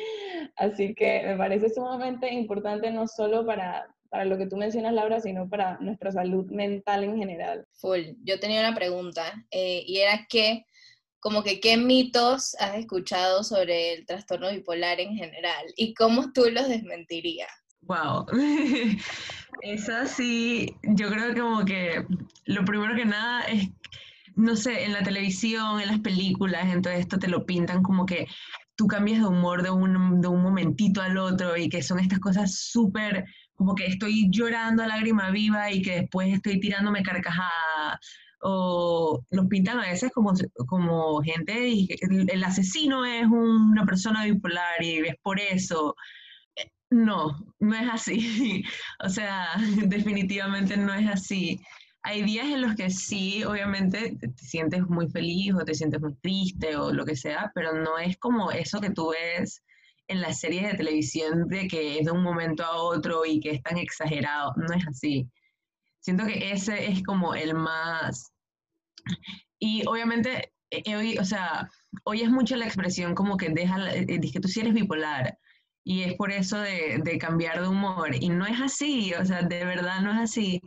Así 0.57 0.95
que 0.95 1.23
me 1.25 1.37
parece 1.37 1.71
sumamente 1.71 2.33
importante 2.33 2.91
no 2.91 3.07
solo 3.07 3.47
para, 3.47 3.87
para 4.09 4.25
lo 4.25 4.37
que 4.37 4.47
tú 4.47 4.57
mencionas, 4.57 4.93
Laura, 4.93 5.21
sino 5.21 5.49
para 5.49 5.79
nuestra 5.79 6.11
salud 6.11 6.51
mental 6.51 7.05
en 7.05 7.17
general. 7.17 7.67
Full. 7.75 8.17
Yo 8.25 8.41
tenía 8.41 8.61
una 8.61 8.75
pregunta 8.75 9.23
eh, 9.51 9.85
y 9.87 9.99
era 9.99 10.27
que 10.29 10.65
como 11.21 11.43
que 11.43 11.61
qué 11.61 11.77
mitos 11.77 12.55
has 12.61 12.77
escuchado 12.77 13.43
sobre 13.43 13.95
el 13.95 14.07
trastorno 14.07 14.51
bipolar 14.51 15.01
en 15.01 15.17
general 15.17 15.67
y 15.77 15.95
cómo 15.95 16.33
tú 16.33 16.45
los 16.51 16.69
desmentirías. 16.69 17.51
Wow, 17.83 18.27
eso 19.63 20.07
sí, 20.07 20.75
yo 20.83 21.09
creo 21.11 21.35
que 21.35 21.41
como 21.41 21.65
que 21.65 22.07
lo 22.45 22.65
primero 22.65 22.95
que 22.95 23.07
nada 23.07 23.43
es, 23.45 23.71
no 24.37 24.57
sé, 24.57 24.85
en 24.85 24.93
la 24.93 25.03
televisión, 25.03 25.81
en 25.81 25.89
las 25.89 26.01
películas, 26.01 26.73
en 26.73 26.83
todo 26.83 26.93
esto 26.93 27.19
te 27.19 27.29
lo 27.29 27.47
pintan 27.47 27.83
como 27.83 28.05
que 28.05 28.27
tú 28.77 28.87
cambias 28.87 29.21
de 29.21 29.27
humor 29.27 29.63
de 29.63 29.71
un, 29.71 30.21
de 30.21 30.29
un 30.29 30.43
momentito 30.43 31.01
al 31.03 31.19
otro 31.19 31.57
y 31.57 31.69
que 31.69 31.83
son 31.83 31.99
estas 31.99 32.21
cosas 32.21 32.55
súper, 32.55 33.25
como 33.55 33.75
que 33.75 33.87
estoy 33.87 34.29
llorando 34.31 34.83
a 34.83 34.87
lágrima 34.87 35.31
viva 35.31 35.71
y 35.73 35.83
que 35.83 36.03
después 36.03 36.33
estoy 36.33 36.61
tirándome 36.61 37.03
carcajadas 37.03 37.99
o 38.41 39.21
los 39.31 39.47
pintan 39.47 39.79
a 39.79 39.83
veces 39.91 40.11
como, 40.13 40.33
como 40.67 41.21
gente, 41.23 41.69
y 41.69 41.89
el, 42.01 42.45
asesino 42.45 43.05
es 43.05 43.27
una 43.27 43.85
persona 43.85 44.25
bipolar 44.25 44.83
y 44.83 44.99
es 44.99 45.17
por 45.23 45.41
eso. 45.41 45.97
No, 46.91 47.37
no 47.61 47.75
es 47.77 47.89
así. 47.91 48.65
o 49.05 49.09
sea, 49.09 49.49
definitivamente 49.87 50.77
no 50.77 50.95
es 50.95 51.09
así. 51.09 51.61
Hay 52.03 52.23
días 52.23 52.47
en 52.47 52.63
los 52.63 52.75
que 52.75 52.91
sí, 52.91 53.45
obviamente, 53.45 54.17
te 54.21 54.45
sientes 54.45 54.83
muy 54.89 55.09
feliz 55.11 55.53
o 55.55 55.65
te 55.65 55.75
sientes 55.75 56.01
muy 56.01 56.15
triste 56.17 56.77
o 56.77 56.93
lo 56.93 57.05
que 57.05 57.17
sea, 57.17 57.51
pero 57.55 57.73
no 57.75 57.99
es 57.99 58.17
como 58.19 58.51
eso 58.51 58.81
que 58.81 58.91
tú 58.91 59.11
ves 59.11 59.63
en 60.07 60.23
las 60.23 60.41
series 60.41 60.63
de 60.73 60.79
televisión 60.79 61.49
de 61.49 61.69
que 61.69 61.99
es 61.99 62.07
de 62.07 62.13
un 62.13 62.23
momento 62.23 62.65
a 62.65 62.77
otro 62.77 63.27
y 63.27 63.41
que 63.41 63.51
es 63.51 63.63
tan 63.63 63.77
exagerado. 63.79 64.55
No 64.57 64.75
es 64.75 64.87
así. 64.89 65.29
Siento 66.01 66.25
que 66.27 66.53
ese 66.53 66.91
es 66.91 67.03
como 67.03 67.35
el 67.35 67.55
más... 67.55 68.33
Y 69.59 69.87
obviamente, 69.87 70.53
eh, 70.71 70.97
hoy, 70.97 71.19
o 71.19 71.25
sea, 71.25 71.69
hoy 72.05 72.23
es 72.23 72.31
mucho 72.31 72.57
la 72.57 72.67
expresión 72.67 73.15
como 73.15 73.37
que 73.37 73.49
deja, 73.51 73.93
eh, 73.95 74.07
eh, 74.09 74.21
que 74.33 74.41
tú 74.41 74.49
sí 74.49 74.61
eres 74.61 74.75
bipolar. 74.75 75.39
Y 75.85 76.03
es 76.03 76.15
por 76.15 76.31
eso 76.31 76.59
de, 76.61 77.01
de, 77.03 77.19
cambiar 77.19 77.61
de 77.61 77.69
humor. 77.69 78.11
Y 78.15 78.29
no 78.29 78.47
es 78.47 78.61
así, 78.61 79.15
o 79.15 79.25
sea, 79.25 79.43
de 79.43 79.65
verdad 79.65 80.01
no 80.03 80.13
es 80.13 80.19
así. 80.19 80.61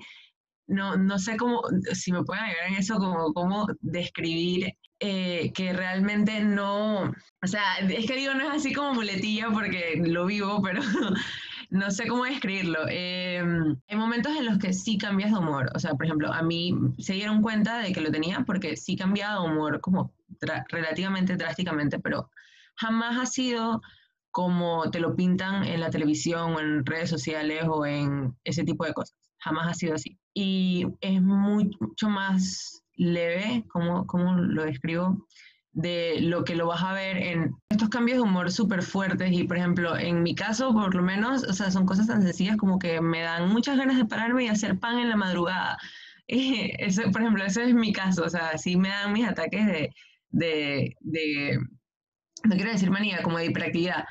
No, 0.67 0.95
no 0.97 1.19
sé 1.19 1.37
cómo, 1.37 1.61
si 1.93 2.11
me 2.11 2.23
pueden 2.23 2.45
ayudar 2.45 2.67
en 2.67 2.75
eso, 2.75 2.97
como 2.97 3.33
cómo 3.33 3.67
describir 3.81 4.73
que 5.01 5.73
realmente 5.73 6.41
no, 6.41 7.03
o 7.03 7.47
sea, 7.47 7.77
es 7.79 8.05
que 8.05 8.15
digo, 8.15 8.33
no 8.35 8.47
es 8.47 8.53
así 8.53 8.71
como 8.71 8.93
muletilla 8.93 9.49
porque 9.51 9.99
lo 10.05 10.27
vivo, 10.27 10.61
pero 10.61 10.81
no 11.71 11.89
sé 11.89 12.07
cómo 12.07 12.25
describirlo. 12.25 12.85
Em, 12.87 13.75
hay 13.87 13.97
momentos 13.97 14.35
en 14.37 14.45
los 14.45 14.59
que 14.59 14.73
sí 14.73 14.97
cambias 14.97 15.31
de 15.31 15.39
humor. 15.39 15.71
O 15.73 15.79
sea, 15.79 15.95
por 15.95 16.05
ejemplo, 16.05 16.31
a 16.31 16.43
mí 16.43 16.75
se 16.99 17.13
dieron 17.13 17.41
cuenta 17.41 17.79
de 17.79 17.93
que 17.93 18.01
lo 18.01 18.11
tenía 18.11 18.43
porque 18.45 18.77
sí 18.77 18.95
cambiaba 18.95 19.41
de 19.41 19.49
humor 19.49 19.81
como 19.81 20.13
relativamente 20.69 21.35
drásticamente, 21.35 21.99
pero 21.99 22.29
jamás 22.75 23.17
ha 23.17 23.25
sido 23.25 23.81
como 24.31 24.89
te 24.91 24.99
lo 24.99 25.15
pintan 25.15 25.65
en 25.65 25.79
la 25.81 25.89
televisión 25.89 26.55
o 26.55 26.59
en 26.59 26.85
redes 26.85 27.09
sociales 27.09 27.63
o 27.67 27.85
en 27.85 28.35
ese 28.43 28.63
tipo 28.63 28.85
de 28.85 28.93
cosas. 28.93 29.15
Jamás 29.39 29.67
ha 29.67 29.73
sido 29.73 29.95
así. 29.95 30.17
Y 30.33 30.87
es 31.01 31.21
mucho 31.21 32.09
más 32.09 32.81
leve, 32.95 33.65
como, 33.69 34.05
como 34.07 34.35
lo 34.35 34.63
describo, 34.63 35.27
de 35.73 36.19
lo 36.21 36.43
que 36.43 36.55
lo 36.55 36.67
vas 36.67 36.83
a 36.83 36.93
ver 36.93 37.17
en 37.17 37.55
estos 37.69 37.89
cambios 37.89 38.17
de 38.17 38.23
humor 38.23 38.51
súper 38.51 38.83
fuertes 38.83 39.31
y 39.31 39.45
por 39.45 39.57
ejemplo 39.57 39.97
en 39.97 40.21
mi 40.21 40.35
caso 40.35 40.73
por 40.73 40.93
lo 40.93 41.01
menos 41.01 41.43
o 41.43 41.53
sea 41.53 41.71
son 41.71 41.85
cosas 41.85 42.07
tan 42.07 42.21
sencillas 42.21 42.57
como 42.57 42.77
que 42.77 42.99
me 42.99 43.21
dan 43.21 43.47
muchas 43.49 43.77
ganas 43.77 43.95
de 43.95 44.03
pararme 44.03 44.43
y 44.43 44.47
hacer 44.49 44.77
pan 44.79 44.99
en 44.99 45.07
la 45.07 45.15
madrugada 45.15 45.77
eso, 46.27 47.03
por 47.11 47.21
ejemplo 47.21 47.45
ese 47.45 47.63
es 47.63 47.73
mi 47.73 47.93
caso 47.93 48.25
o 48.25 48.29
sea 48.29 48.57
sí 48.57 48.75
me 48.75 48.89
dan 48.89 49.13
mis 49.13 49.25
ataques 49.25 49.65
de, 49.65 49.93
de, 50.31 50.95
de 50.99 51.57
no 52.43 52.55
quiero 52.55 52.71
decir 52.71 52.89
manía 52.89 53.21
como 53.23 53.37
de 53.37 53.45
hiperactividad 53.45 54.05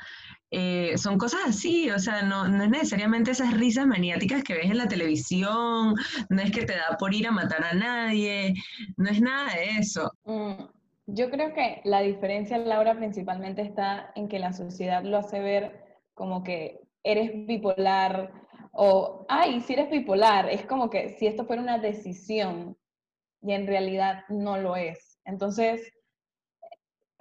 eh, 0.53 0.97
son 0.97 1.17
cosas 1.17 1.39
así, 1.47 1.89
o 1.91 1.97
sea, 1.97 2.23
no, 2.23 2.45
es 2.45 2.69
necesariamente 2.69 3.31
esas 3.31 3.53
risas 3.53 3.87
maniáticas 3.87 4.43
que 4.43 4.55
ves 4.55 4.65
en 4.65 4.77
la 4.77 4.87
televisión, 4.89 5.95
no 6.29 6.41
es 6.41 6.51
que 6.51 6.65
te 6.65 6.73
da 6.73 6.97
por 6.99 7.13
ir 7.13 7.25
a 7.25 7.31
matar 7.31 7.63
a 7.63 7.73
nadie, 7.73 8.53
no 8.97 9.09
es 9.09 9.21
nada 9.21 9.53
de 9.53 9.79
eso. 9.79 10.11
Mm, 10.25 10.65
yo 11.05 11.29
creo 11.29 11.53
que 11.53 11.79
la 11.85 12.01
diferencia, 12.01 12.57
Laura, 12.57 12.97
principalmente 12.97 13.61
está 13.61 14.11
en 14.15 14.27
que 14.27 14.39
la 14.39 14.51
sociedad 14.51 15.05
lo 15.05 15.19
hace 15.19 15.39
ver 15.39 15.85
como 16.13 16.43
que 16.43 16.81
eres 17.01 17.31
bipolar 17.47 18.33
o, 18.73 19.25
ay, 19.29 19.61
si 19.61 19.71
eres 19.73 19.89
bipolar, 19.89 20.49
es 20.49 20.65
como 20.65 20.89
que 20.89 21.15
si 21.17 21.27
esto 21.27 21.45
fuera 21.45 21.61
una 21.61 21.77
decisión 21.77 22.77
y 23.41 23.53
en 23.53 23.67
realidad 23.67 24.23
no 24.27 24.57
lo 24.57 24.75
es. 24.75 25.17
Entonces, 25.23 25.93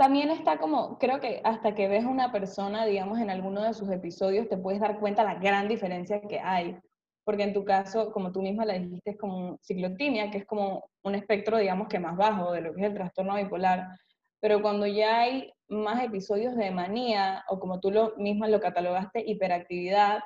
también 0.00 0.30
está 0.30 0.59
como, 0.59 0.99
creo 0.99 1.21
que 1.21 1.42
hasta 1.45 1.75
que 1.75 1.87
ves 1.87 2.07
a 2.07 2.09
una 2.09 2.33
persona, 2.33 2.87
digamos, 2.87 3.19
en 3.21 3.28
alguno 3.28 3.62
de 3.62 3.75
sus 3.75 3.90
episodios, 3.90 4.49
te 4.49 4.57
puedes 4.57 4.80
dar 4.80 4.99
cuenta 4.99 5.25
la 5.25 5.35
gran 5.35 5.69
diferencia 5.69 6.23
que 6.23 6.40
hay 6.40 6.75
porque 7.25 7.45
en 7.45 7.52
tu 7.52 7.64
caso, 7.64 8.11
como 8.12 8.33
tú 8.33 8.42
misma 8.42 8.64
la 8.64 8.75
dijiste, 8.75 9.11
es 9.11 9.16
como 9.16 9.57
ciclotimia, 9.62 10.33
que 10.33 10.38
es 10.38 10.47
como 10.47 10.90
un 11.04 11.14
espectro, 11.14 11.59
digamos 11.59 11.87
que 11.87 12.00
más 12.00 12.16
bajo 12.16 12.50
de 12.50 12.61
lo 12.61 12.75
que 12.75 12.80
es 12.80 12.88
el 12.88 12.95
trastorno 12.95 13.37
bipolar, 13.37 13.87
pero 14.40 14.61
cuando 14.62 14.87
ya 14.87 15.21
hay 15.21 15.52
más 15.69 16.02
episodios 16.02 16.57
de 16.57 16.73
manía, 16.73 17.45
o 17.49 17.61
como 17.61 17.78
tú 17.78 17.92
lo 17.92 18.14
misma 18.16 18.49
lo 18.49 18.59
catalogaste, 18.59 19.23
hiperactividad, 19.25 20.21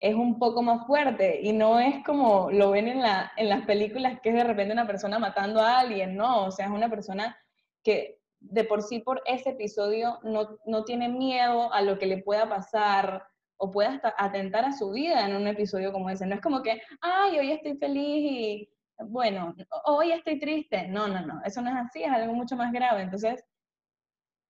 es 0.00 0.14
un 0.14 0.38
poco 0.38 0.62
más 0.62 0.86
fuerte. 0.86 1.40
Y 1.42 1.52
no 1.54 1.80
es 1.80 2.04
como 2.04 2.50
lo 2.50 2.70
ven 2.70 2.88
en, 2.88 3.00
la, 3.00 3.32
en 3.38 3.48
las 3.48 3.64
películas 3.64 4.20
que 4.20 4.28
es 4.28 4.34
de 4.34 4.44
repente 4.44 4.74
una 4.74 4.86
persona 4.86 5.18
matando 5.18 5.60
a 5.60 5.78
alguien, 5.78 6.16
no, 6.16 6.46
o 6.46 6.50
sea, 6.50 6.66
es 6.66 6.72
una 6.72 6.90
persona 6.90 7.34
que 7.82 8.19
de 8.40 8.64
por 8.64 8.82
sí 8.82 9.00
por 9.00 9.22
ese 9.26 9.50
episodio 9.50 10.18
no, 10.22 10.58
no 10.66 10.84
tiene 10.84 11.08
miedo 11.08 11.72
a 11.72 11.82
lo 11.82 11.98
que 11.98 12.06
le 12.06 12.22
pueda 12.22 12.48
pasar, 12.48 13.22
o 13.60 13.70
pueda 13.70 13.90
hasta 13.90 14.14
atentar 14.16 14.64
a 14.64 14.72
su 14.72 14.90
vida 14.90 15.26
en 15.26 15.36
un 15.36 15.46
episodio 15.46 15.92
como 15.92 16.08
ese. 16.08 16.26
No 16.26 16.34
es 16.34 16.40
como 16.40 16.62
que, 16.62 16.80
ay, 17.02 17.38
hoy 17.38 17.52
estoy 17.52 17.76
feliz 17.76 18.32
y, 18.32 18.70
bueno, 19.04 19.54
hoy 19.84 20.12
estoy 20.12 20.40
triste. 20.40 20.88
No, 20.88 21.06
no, 21.08 21.24
no, 21.26 21.42
eso 21.44 21.60
no 21.60 21.68
es 21.68 21.76
así, 21.76 22.02
es 22.02 22.10
algo 22.10 22.32
mucho 22.32 22.56
más 22.56 22.72
grave. 22.72 23.02
Entonces, 23.02 23.44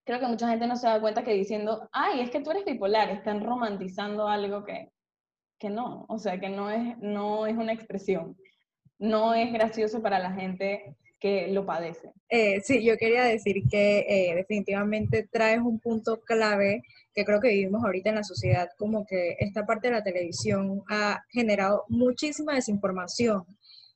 creo 0.06 0.20
que 0.20 0.28
mucha 0.28 0.48
gente 0.48 0.66
no 0.68 0.76
se 0.76 0.86
da 0.86 1.00
cuenta 1.00 1.24
que 1.24 1.32
diciendo, 1.32 1.88
ay, 1.92 2.20
es 2.20 2.30
que 2.30 2.40
tú 2.40 2.52
eres 2.52 2.64
bipolar, 2.64 3.10
están 3.10 3.44
romantizando 3.44 4.28
algo 4.28 4.64
que, 4.64 4.92
que 5.58 5.70
no, 5.70 6.06
o 6.08 6.18
sea, 6.18 6.38
que 6.38 6.48
no 6.48 6.70
es, 6.70 6.96
no 6.98 7.46
es 7.46 7.56
una 7.56 7.72
expresión. 7.72 8.36
No 9.00 9.34
es 9.34 9.52
gracioso 9.52 10.00
para 10.02 10.20
la 10.20 10.30
gente 10.32 10.96
que 11.20 11.48
lo 11.48 11.66
padece. 11.66 12.12
Eh, 12.28 12.60
sí, 12.62 12.82
yo 12.82 12.96
quería 12.96 13.24
decir 13.24 13.62
que 13.70 14.06
eh, 14.08 14.34
definitivamente 14.34 15.28
traes 15.30 15.60
un 15.60 15.78
punto 15.78 16.20
clave 16.22 16.82
que 17.14 17.24
creo 17.24 17.40
que 17.40 17.48
vivimos 17.48 17.84
ahorita 17.84 18.10
en 18.10 18.16
la 18.16 18.24
sociedad, 18.24 18.68
como 18.78 19.04
que 19.04 19.36
esta 19.40 19.66
parte 19.66 19.88
de 19.88 19.94
la 19.94 20.02
televisión 20.02 20.82
ha 20.88 21.22
generado 21.30 21.84
muchísima 21.88 22.54
desinformación 22.54 23.44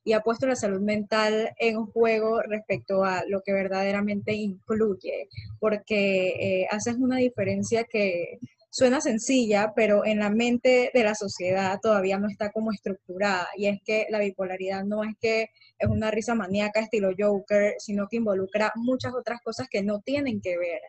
y 0.03 0.13
ha 0.13 0.19
puesto 0.19 0.45
la 0.45 0.55
salud 0.55 0.81
mental 0.81 1.49
en 1.57 1.83
juego 1.87 2.41
respecto 2.43 3.03
a 3.03 3.23
lo 3.27 3.41
que 3.41 3.53
verdaderamente 3.53 4.33
incluye, 4.33 5.29
porque 5.59 6.27
eh, 6.39 6.67
haces 6.69 6.95
una 6.97 7.17
diferencia 7.17 7.85
que 7.85 8.37
suena 8.75 8.99
sencilla, 8.99 9.71
pero 9.73 10.05
en 10.05 10.19
la 10.19 10.29
mente 10.29 10.91
de 10.93 11.03
la 11.05 11.15
sociedad 11.15 11.79
todavía 11.81 12.19
no 12.19 12.27
está 12.27 12.51
como 12.51 12.73
estructurada, 12.73 13.47
y 13.55 13.67
es 13.67 13.79
que 13.85 14.05
la 14.09 14.19
bipolaridad 14.19 14.83
no 14.83 15.05
es 15.05 15.15
que 15.21 15.43
es 15.79 15.87
una 15.87 16.11
risa 16.11 16.35
maníaca 16.35 16.81
estilo 16.81 17.11
Joker, 17.17 17.75
sino 17.77 18.09
que 18.09 18.17
involucra 18.17 18.73
muchas 18.75 19.13
otras 19.13 19.39
cosas 19.41 19.69
que 19.71 19.81
no 19.81 20.01
tienen 20.01 20.41
que 20.41 20.57
ver. 20.57 20.81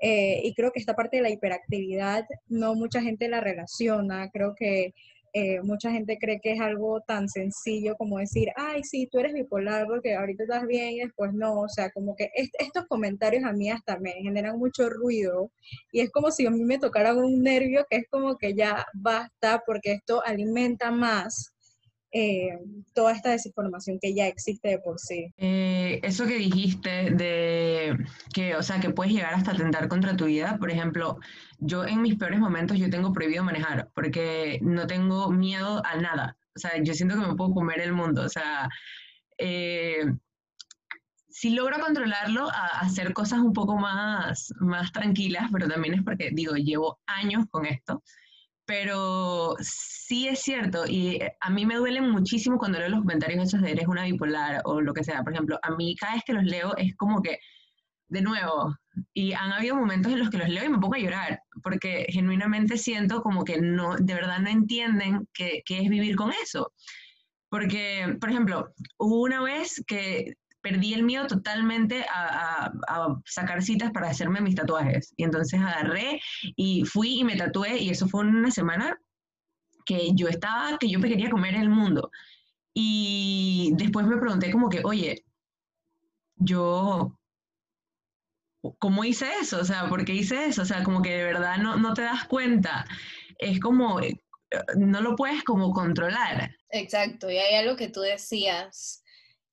Eh, 0.00 0.40
y 0.42 0.54
creo 0.54 0.72
que 0.72 0.80
esta 0.80 0.96
parte 0.96 1.18
de 1.18 1.22
la 1.22 1.30
hiperactividad 1.30 2.24
no 2.48 2.74
mucha 2.74 3.00
gente 3.00 3.28
la 3.28 3.40
relaciona, 3.40 4.28
creo 4.32 4.56
que 4.56 4.92
eh, 5.32 5.60
mucha 5.62 5.90
gente 5.90 6.18
cree 6.18 6.40
que 6.40 6.52
es 6.52 6.60
algo 6.60 7.00
tan 7.02 7.28
sencillo 7.28 7.96
como 7.96 8.18
decir, 8.18 8.48
ay, 8.56 8.82
sí, 8.84 9.08
tú 9.10 9.18
eres 9.18 9.32
bipolar 9.32 9.86
porque 9.86 10.14
ahorita 10.14 10.44
estás 10.44 10.66
bien 10.66 10.90
y 10.92 11.00
después 11.00 11.32
no, 11.32 11.60
o 11.60 11.68
sea, 11.68 11.90
como 11.90 12.16
que 12.16 12.30
estos 12.34 12.86
comentarios 12.86 13.44
a 13.44 13.52
mí 13.52 13.70
hasta 13.70 13.98
me 13.98 14.12
generan 14.12 14.58
mucho 14.58 14.88
ruido 14.90 15.50
y 15.92 16.00
es 16.00 16.10
como 16.10 16.30
si 16.30 16.46
a 16.46 16.50
mí 16.50 16.64
me 16.64 16.78
tocara 16.78 17.14
un 17.14 17.42
nervio 17.42 17.86
que 17.88 17.96
es 17.98 18.04
como 18.10 18.36
que 18.36 18.54
ya 18.54 18.86
basta 18.94 19.62
porque 19.66 19.92
esto 19.92 20.22
alimenta 20.24 20.90
más 20.90 21.52
eh, 22.12 22.58
toda 22.92 23.12
esta 23.12 23.30
desinformación 23.30 23.98
que 24.00 24.14
ya 24.14 24.26
existe 24.26 24.68
de 24.68 24.78
por 24.78 24.98
sí. 24.98 25.32
Eh, 25.36 26.00
eso 26.02 26.26
que 26.26 26.36
dijiste 26.36 27.10
de 27.10 27.96
que, 28.34 28.56
o 28.56 28.62
sea, 28.62 28.80
que 28.80 28.90
puedes 28.90 29.12
llegar 29.12 29.34
hasta 29.34 29.52
atentar 29.52 29.88
contra 29.88 30.16
tu 30.16 30.26
vida, 30.26 30.58
por 30.58 30.70
ejemplo, 30.70 31.18
yo 31.58 31.84
en 31.86 32.02
mis 32.02 32.16
peores 32.16 32.40
momentos 32.40 32.78
yo 32.78 32.90
tengo 32.90 33.12
prohibido 33.12 33.44
manejar 33.44 33.90
porque 33.94 34.58
no 34.62 34.86
tengo 34.86 35.30
miedo 35.30 35.82
a 35.84 35.96
nada. 35.96 36.36
O 36.56 36.58
sea, 36.58 36.82
yo 36.82 36.94
siento 36.94 37.14
que 37.14 37.26
me 37.26 37.36
puedo 37.36 37.54
comer 37.54 37.80
el 37.80 37.92
mundo. 37.92 38.22
O 38.22 38.28
sea, 38.28 38.68
eh, 39.38 40.04
si 41.28 41.50
logro 41.50 41.78
controlarlo, 41.78 42.50
a 42.50 42.80
hacer 42.80 43.12
cosas 43.12 43.38
un 43.38 43.52
poco 43.52 43.76
más, 43.76 44.52
más 44.58 44.90
tranquilas, 44.90 45.48
pero 45.52 45.68
también 45.68 45.94
es 45.94 46.02
porque, 46.02 46.30
digo, 46.32 46.54
llevo 46.56 46.98
años 47.06 47.44
con 47.50 47.66
esto 47.66 48.02
pero 48.70 49.56
sí 49.58 50.28
es 50.28 50.42
cierto, 50.42 50.84
y 50.86 51.16
eh, 51.16 51.36
a 51.40 51.50
mí 51.50 51.66
me 51.66 51.74
duelen 51.74 52.08
muchísimo 52.08 52.56
cuando 52.56 52.78
leo 52.78 52.88
los 52.88 53.00
comentarios 53.00 53.42
esos 53.42 53.62
de 53.62 53.72
eres 53.72 53.88
una 53.88 54.04
bipolar 54.04 54.62
o 54.64 54.80
lo 54.80 54.94
que 54.94 55.02
sea. 55.02 55.24
Por 55.24 55.32
ejemplo, 55.32 55.58
a 55.60 55.72
mí 55.72 55.96
cada 55.96 56.14
vez 56.14 56.22
que 56.24 56.34
los 56.34 56.44
leo 56.44 56.76
es 56.76 56.94
como 56.94 57.20
que, 57.20 57.40
de 58.06 58.22
nuevo, 58.22 58.76
y 59.12 59.32
han 59.32 59.50
habido 59.50 59.74
momentos 59.74 60.12
en 60.12 60.20
los 60.20 60.30
que 60.30 60.38
los 60.38 60.48
leo 60.48 60.64
y 60.64 60.68
me 60.68 60.78
pongo 60.78 60.94
a 60.94 61.00
llorar, 61.00 61.42
porque 61.64 62.06
genuinamente 62.10 62.78
siento 62.78 63.22
como 63.22 63.42
que 63.42 63.60
no, 63.60 63.96
de 63.96 64.14
verdad 64.14 64.38
no 64.38 64.50
entienden 64.50 65.28
qué, 65.34 65.64
es 65.66 65.88
vivir 65.88 66.14
con 66.14 66.30
eso. 66.40 66.72
Porque, 67.48 68.18
por 68.20 68.30
ejemplo, 68.30 68.72
hubo 68.98 69.22
una 69.22 69.42
vez 69.42 69.82
que 69.84 70.34
perdí 70.62 70.94
el 70.94 71.02
miedo 71.02 71.26
totalmente 71.26 72.04
a, 72.12 72.72
sacar 73.24 73.62
citas 73.62 73.90
para 73.92 74.10
hacerme 74.10 74.40
mis 74.40 74.54
tatuajes. 74.54 75.12
Y 75.16 75.24
entonces 75.24 75.60
agarré 75.60 76.20
y 76.56 76.84
fui 76.84 77.20
y 77.20 77.24
me 77.24 77.36
tatué 77.36 77.78
y 77.78 77.90
eso 77.90 78.08
fue 78.08 78.20
una 78.20 78.50
semana 78.50 78.98
que 79.84 80.10
yo 80.14 80.28
estaba, 80.28 80.78
que 80.78 80.88
yo 80.88 81.00
quería 81.00 81.30
comer 81.30 81.54
el 81.54 81.70
mundo. 81.70 82.10
Y 82.74 83.72
después 83.74 84.06
me 84.06 84.18
pregunté 84.18 84.50
como 84.52 84.68
que, 84.68 84.82
oye, 84.84 85.24
yo, 86.36 87.18
¿cómo 88.78 89.04
hice 89.04 89.26
eso? 89.40 89.60
O 89.60 89.64
sea, 89.64 89.88
¿por 89.88 90.04
qué 90.04 90.14
hice 90.14 90.46
eso? 90.46 90.62
O 90.62 90.64
sea, 90.64 90.82
como 90.84 91.02
que 91.02 91.10
de 91.10 91.24
verdad 91.24 91.58
no, 91.58 91.76
no 91.76 91.94
te 91.94 92.02
das 92.02 92.24
cuenta. 92.24 92.86
Es 93.38 93.58
como, 93.58 94.00
eh, 94.00 94.22
no 94.76 95.00
lo 95.00 95.16
puedes 95.16 95.42
como 95.44 95.72
controlar. 95.72 96.56
Exacto, 96.70 97.30
y 97.30 97.38
hay 97.38 97.56
algo 97.56 97.76
que 97.76 97.88
tú 97.88 98.00
decías 98.00 99.02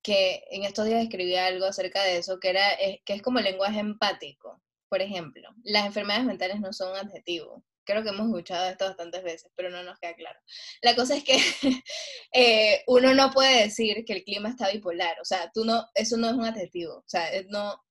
que 0.02 0.44
en 0.50 0.64
estos 0.64 0.86
días 0.86 1.02
escribí 1.02 1.36
algo 1.36 1.66
acerca 1.66 2.02
de 2.02 2.18
eso, 2.18 2.38
que, 2.40 2.50
era, 2.50 2.70
es, 2.72 2.98
que 3.04 3.14
es 3.14 3.22
como 3.22 3.40
lenguaje 3.40 3.80
empático. 3.80 4.62
Por 4.88 5.02
ejemplo, 5.02 5.48
las 5.64 5.86
enfermedades 5.86 6.26
mentales 6.26 6.60
no 6.60 6.72
son 6.72 6.92
un 6.92 6.96
adjetivo. 6.96 7.64
Creo 7.84 8.02
que 8.02 8.10
hemos 8.10 8.26
escuchado 8.26 8.68
esto 8.68 8.84
bastantes 8.84 9.22
veces, 9.22 9.50
pero 9.54 9.70
no 9.70 9.82
nos 9.82 9.98
queda 9.98 10.14
claro. 10.14 10.38
La 10.82 10.94
cosa 10.94 11.16
es 11.16 11.24
que 11.24 11.38
eh, 12.32 12.82
uno 12.86 13.14
no 13.14 13.30
puede 13.30 13.62
decir 13.64 14.04
que 14.04 14.12
el 14.14 14.24
clima 14.24 14.50
está 14.50 14.70
bipolar. 14.70 15.18
O 15.20 15.24
sea, 15.24 15.50
tú 15.52 15.64
no, 15.64 15.86
eso 15.94 16.16
no 16.16 16.28
es 16.28 16.34
un 16.34 16.44
adjetivo. 16.44 16.98
O 16.98 17.08
sea, 17.08 17.28
no, 17.48 17.82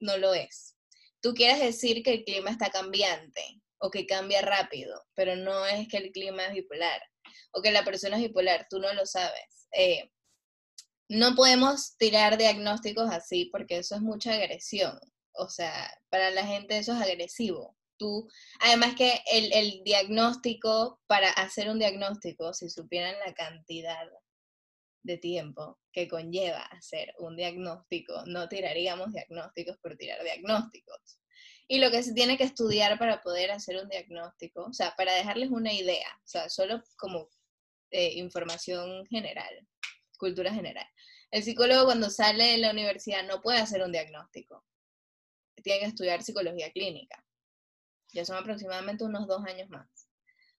no 0.00 0.16
lo 0.18 0.34
es. 0.34 0.76
Tú 1.20 1.34
quieres 1.34 1.60
decir 1.60 2.02
que 2.02 2.12
el 2.12 2.24
clima 2.24 2.50
está 2.50 2.70
cambiante 2.70 3.60
o 3.78 3.90
que 3.90 4.06
cambia 4.06 4.40
rápido, 4.42 5.04
pero 5.14 5.36
no 5.36 5.66
es 5.66 5.88
que 5.88 5.98
el 5.98 6.12
clima 6.12 6.46
es 6.46 6.54
bipolar 6.54 7.02
o 7.52 7.62
que 7.62 7.72
la 7.72 7.84
persona 7.84 8.16
es 8.16 8.22
bipolar. 8.22 8.66
Tú 8.68 8.78
no 8.78 8.92
lo 8.94 9.06
sabes. 9.06 9.68
Eh, 9.72 10.10
no 11.10 11.34
podemos 11.34 11.96
tirar 11.96 12.38
diagnósticos 12.38 13.10
así 13.10 13.46
porque 13.46 13.78
eso 13.78 13.96
es 13.96 14.00
mucha 14.00 14.32
agresión. 14.32 14.96
O 15.32 15.48
sea, 15.48 15.92
para 16.08 16.30
la 16.30 16.46
gente 16.46 16.78
eso 16.78 16.92
es 16.94 17.02
agresivo. 17.02 17.76
Tú, 17.98 18.28
además 18.60 18.94
que 18.94 19.20
el, 19.32 19.82
diagnóstico, 19.82 21.00
para 21.08 21.30
hacer 21.32 21.68
un 21.68 21.80
diagnóstico, 21.80 22.54
si 22.54 22.70
supieran 22.70 23.16
la 23.26 23.34
cantidad 23.34 24.08
de 25.02 25.18
tiempo 25.18 25.80
que 25.92 26.06
conlleva 26.06 26.62
hacer 26.66 27.12
un 27.18 27.36
diagnóstico, 27.36 28.24
no 28.26 28.48
tiraríamos 28.48 29.12
diagnósticos 29.12 29.78
por 29.78 29.96
tirar 29.96 30.22
diagnósticos. 30.22 31.18
Y 31.66 31.78
lo 31.78 31.90
que 31.90 32.04
se 32.04 32.14
tiene 32.14 32.38
que 32.38 32.44
estudiar 32.44 33.00
para 33.00 33.20
poder 33.20 33.50
hacer 33.50 33.82
un 33.82 33.88
diagnóstico, 33.88 34.66
o 34.66 34.72
sea, 34.72 34.94
para 34.96 35.12
dejarles 35.14 35.50
una 35.50 35.72
idea, 35.72 36.08
o 36.24 36.28
sea, 36.28 36.48
solo 36.48 36.84
como 36.96 37.28
eh, 37.90 38.12
información 38.14 39.04
general 39.06 39.66
cultura 40.20 40.52
general. 40.52 40.86
El 41.30 41.44
psicólogo 41.44 41.84
cuando 41.84 42.10
sale 42.10 42.44
de 42.44 42.58
la 42.58 42.70
universidad 42.72 43.24
no 43.24 43.40
puede 43.40 43.58
hacer 43.58 43.82
un 43.82 43.92
diagnóstico. 43.92 44.64
Tiene 45.62 45.80
que 45.80 45.86
estudiar 45.86 46.22
psicología 46.22 46.72
clínica. 46.72 47.24
Ya 48.12 48.24
son 48.24 48.36
aproximadamente 48.36 49.04
unos 49.04 49.28
dos 49.28 49.44
años 49.44 49.68
más. 49.68 49.88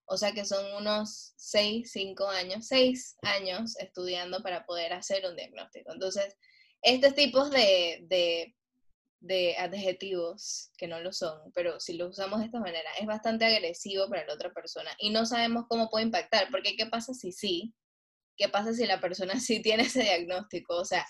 O 0.06 0.18
sea 0.18 0.32
que 0.34 0.46
son 0.46 0.74
unos 0.76 1.34
seis, 1.36 1.92
cinco 1.92 2.28
años, 2.28 2.68
seis 2.68 3.18
años 3.22 3.78
estudiando 3.80 4.42
para 4.42 4.66
poder 4.66 4.94
hacer 4.94 5.26
un 5.26 5.36
diagnóstico. 5.36 5.92
Entonces, 5.92 6.36
estos 6.82 7.16
tipos 7.16 7.52
de, 7.52 8.00
de, 8.04 8.56
de 9.20 9.56
adjetivos, 9.58 10.72
que 10.78 10.88
no 10.88 11.00
lo 11.00 11.14
son, 11.14 11.52
pero 11.54 11.80
si 11.80 11.94
lo 11.94 12.08
usamos 12.08 12.40
de 12.40 12.46
esta 12.48 12.60
manera, 12.60 12.90
es 13.00 13.06
bastante 13.06 13.46
agresivo 13.46 14.10
para 14.10 14.26
la 14.26 14.34
otra 14.34 14.54
persona 14.54 14.92
y 15.00 15.12
no 15.12 15.26
sabemos 15.26 15.66
cómo 15.70 15.90
puede 15.90 16.06
impactar, 16.06 16.50
porque 16.50 16.76
¿qué 16.76 16.88
pasa 16.88 17.14
si 17.14 17.32
sí? 17.32 17.74
¿Qué 18.38 18.50
pasa 18.50 18.74
si 18.74 18.86
la 18.86 19.00
persona 19.00 19.34
sí 19.39 19.62
tiene 19.62 19.84
ese 19.84 20.04
diagnóstico? 20.04 20.76
O 20.78 20.86
sea, 20.86 21.06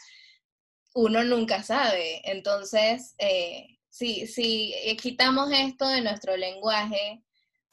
uno 0.93 1.23
nunca 1.23 1.63
sabe. 1.63 2.21
Entonces, 2.29 3.15
eh, 3.17 3.79
si, 3.89 4.27
si 4.27 4.73
quitamos 5.01 5.51
esto 5.51 5.87
de 5.87 6.01
nuestro 6.01 6.37
lenguaje, 6.37 7.23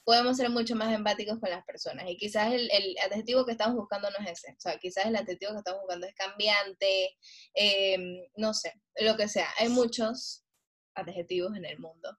podemos 0.08 0.38
ser 0.38 0.48
mucho 0.48 0.74
más 0.74 0.90
empáticos 0.94 1.38
con 1.38 1.50
las 1.50 1.62
personas. 1.66 2.08
Y 2.08 2.16
quizás 2.16 2.50
el, 2.50 2.96
adjetivo 3.04 3.44
que 3.44 3.52
estamos 3.52 3.76
buscando 3.76 4.08
no 4.10 4.24
es 4.24 4.38
ese. 4.38 4.52
O 4.52 4.58
sea, 4.58 4.78
quizás 4.78 5.04
el 5.04 5.14
adjetivo 5.14 5.52
que 5.52 5.58
estamos 5.58 5.82
buscando 5.82 6.06
es 6.06 6.14
cambiante, 6.14 7.14
em, 7.52 8.22
no 8.36 8.54
sé, 8.54 8.72
lo 9.00 9.18
que 9.18 9.28
sea. 9.28 9.48
Hay 9.58 9.68
muchos 9.68 10.46
adjetivos 10.94 11.54
en 11.58 11.66
el 11.66 11.78
mundo. 11.78 12.16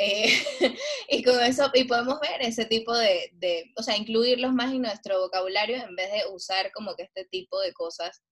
Eh, 0.00 0.26
y 1.08 1.24
con 1.24 1.40
eso, 1.40 1.68
y 1.74 1.84
podemos 1.84 2.20
ver 2.20 2.40
ese 2.40 2.64
tipo 2.66 2.96
de, 2.96 3.30
de, 3.34 3.72
o 3.76 3.82
sea, 3.82 3.96
incluirlos 3.96 4.52
más 4.52 4.72
en 4.72 4.82
nuestro 4.82 5.20
vocabulario 5.20 5.76
en 5.76 5.96
vez 5.96 6.12
de 6.12 6.32
usar 6.32 6.70
como 6.72 6.94
que 6.94 7.02
este 7.02 7.24
tipo 7.24 7.60
de 7.60 7.72
cosas 7.72 8.22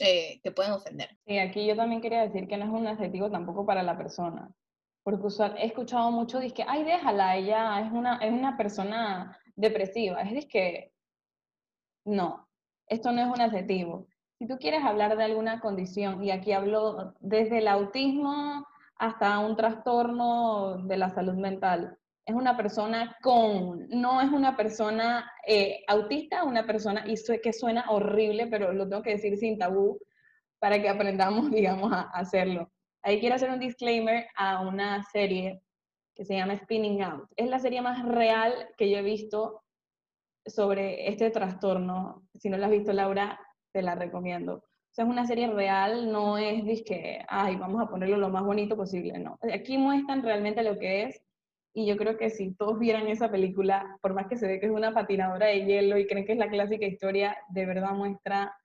eh, 0.00 0.40
que 0.42 0.50
pueden 0.50 0.72
ofender. 0.72 1.08
Sí, 1.24 1.38
aquí 1.38 1.64
yo 1.64 1.76
también 1.76 2.02
quería 2.02 2.22
decir 2.22 2.48
que 2.48 2.56
no 2.56 2.64
es 2.64 2.70
un 2.70 2.88
adjetivo 2.88 3.30
tampoco 3.30 3.64
para 3.64 3.84
la 3.84 3.96
persona, 3.96 4.50
porque 5.04 5.28
he 5.58 5.66
escuchado 5.66 6.10
mucho, 6.10 6.40
que, 6.40 6.64
ay, 6.66 6.82
déjala, 6.82 7.36
ella 7.36 7.80
es 7.80 7.92
una, 7.92 8.16
es 8.16 8.32
una 8.32 8.56
persona 8.56 9.38
depresiva, 9.54 10.22
es 10.22 10.46
que, 10.46 10.92
no, 12.04 12.48
esto 12.88 13.12
no 13.12 13.22
es 13.22 13.28
un 13.28 13.40
adjetivo. 13.40 14.08
Si 14.38 14.46
tú 14.46 14.58
quieres 14.58 14.84
hablar 14.84 15.16
de 15.16 15.24
alguna 15.24 15.60
condición, 15.60 16.22
y 16.22 16.32
aquí 16.32 16.52
hablo 16.52 17.14
desde 17.20 17.58
el 17.58 17.68
autismo 17.68 18.66
hasta 18.98 19.38
un 19.38 19.56
trastorno 19.56 20.78
de 20.86 20.96
la 20.96 21.10
salud 21.10 21.34
mental. 21.34 21.96
Es 22.24 22.34
una 22.34 22.56
persona 22.56 23.16
con, 23.22 23.88
no 23.88 24.20
es 24.20 24.30
una 24.30 24.56
persona 24.56 25.30
eh, 25.46 25.84
autista, 25.86 26.44
una 26.44 26.66
persona, 26.66 27.04
y 27.06 27.14
que 27.40 27.52
suena 27.52 27.84
horrible, 27.88 28.48
pero 28.48 28.72
lo 28.72 28.88
tengo 28.88 29.02
que 29.02 29.12
decir 29.12 29.36
sin 29.36 29.58
tabú 29.58 29.98
para 30.58 30.80
que 30.80 30.88
aprendamos, 30.88 31.50
digamos, 31.50 31.92
a, 31.92 32.10
hacerlo. 32.14 32.70
Ahí 33.02 33.20
quiero 33.20 33.36
hacer 33.36 33.50
un 33.50 33.60
disclaimer 33.60 34.26
a 34.36 34.60
una 34.62 35.02
serie 35.04 35.62
que 36.14 36.24
se 36.24 36.34
llama 36.34 36.56
Spinning 36.56 37.02
Out. 37.02 37.28
Es 37.36 37.48
la 37.48 37.60
serie 37.60 37.82
más 37.82 38.04
real 38.04 38.70
que 38.76 38.90
yo 38.90 38.98
he 38.98 39.02
visto 39.02 39.62
sobre 40.44 41.08
este 41.08 41.30
trastorno. 41.30 42.26
Si 42.34 42.48
no 42.48 42.56
la 42.56 42.66
has 42.66 42.72
visto, 42.72 42.92
Laura, 42.92 43.38
te 43.72 43.82
la 43.82 43.94
recomiendo 43.94 44.64
sea, 44.96 45.04
es 45.04 45.10
una 45.10 45.26
serie 45.26 45.48
real, 45.48 46.10
no 46.10 46.38
es 46.38 46.82
que, 46.82 47.22
ay, 47.28 47.56
vamos 47.56 47.82
a 47.82 47.88
ponerlo 47.88 48.16
lo 48.16 48.30
más 48.30 48.42
bonito 48.42 48.76
posible, 48.76 49.18
no. 49.18 49.38
Aquí 49.52 49.76
muestran 49.76 50.22
realmente 50.22 50.62
lo 50.62 50.78
que 50.78 51.02
es, 51.04 51.22
y 51.74 51.86
yo 51.86 51.98
creo 51.98 52.16
que 52.16 52.30
si 52.30 52.54
todos 52.54 52.78
vieran 52.78 53.06
esa 53.06 53.30
película, 53.30 53.98
por 54.00 54.14
más 54.14 54.26
que 54.26 54.36
se 54.36 54.46
ve 54.46 54.58
que 54.58 54.66
es 54.66 54.72
una 54.72 54.94
patinadora 54.94 55.48
de 55.48 55.66
hielo 55.66 55.98
y 55.98 56.06
creen 56.06 56.24
que 56.24 56.32
es 56.32 56.38
la 56.38 56.48
clásica 56.48 56.86
historia, 56.86 57.36
de 57.50 57.66
verdad 57.66 57.90
muestra 57.90 58.56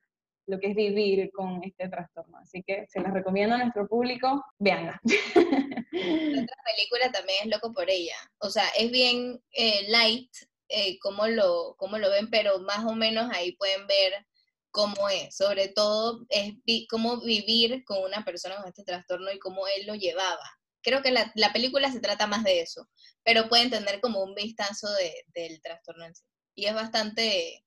lo 0.46 0.58
que 0.58 0.68
es 0.68 0.74
vivir 0.74 1.30
con 1.32 1.62
este 1.62 1.90
trastorno. 1.90 2.38
Así 2.38 2.62
que 2.62 2.86
se 2.88 3.00
las 3.00 3.12
recomiendo 3.12 3.54
a 3.54 3.58
nuestro 3.58 3.86
público, 3.86 4.42
veanla. 4.58 4.98
Otra 5.04 6.56
película 6.64 7.12
también 7.12 7.38
es 7.42 7.48
loco 7.48 7.74
por 7.74 7.90
ella. 7.90 8.16
O 8.38 8.48
sea, 8.48 8.64
es 8.78 8.90
bien 8.90 9.38
eh, 9.52 9.86
light 9.88 10.30
eh, 10.70 10.98
lo, 11.28 11.74
como 11.76 11.98
lo 11.98 12.10
ven, 12.10 12.30
pero 12.30 12.60
más 12.60 12.84
o 12.86 12.94
menos 12.94 13.30
ahí 13.30 13.54
pueden 13.56 13.86
ver 13.86 14.26
cómo 14.72 15.08
es, 15.08 15.36
sobre 15.36 15.68
todo 15.68 16.26
es 16.30 16.54
cómo 16.88 17.20
vivir 17.20 17.84
con 17.84 18.02
una 18.02 18.24
persona 18.24 18.56
con 18.56 18.68
este 18.68 18.84
trastorno 18.84 19.30
y 19.30 19.38
cómo 19.38 19.66
él 19.68 19.86
lo 19.86 19.94
llevaba. 19.94 20.42
creo 20.82 21.02
que 21.02 21.12
la, 21.12 21.30
la, 21.36 21.52
película 21.52 21.92
se 21.92 22.00
trata 22.00 22.26
más 22.26 22.42
de 22.42 22.60
eso, 22.62 22.88
pero 23.22 23.48
pueden 23.48 23.70
tener 23.70 24.00
como 24.00 24.22
un 24.22 24.34
vistazo 24.34 24.90
de, 24.94 25.12
del 25.34 25.60
trastorno 25.62 26.06
en 26.06 26.14
sí. 26.14 26.24
Y 26.54 26.66
es 26.66 26.74
bastante 26.74 27.64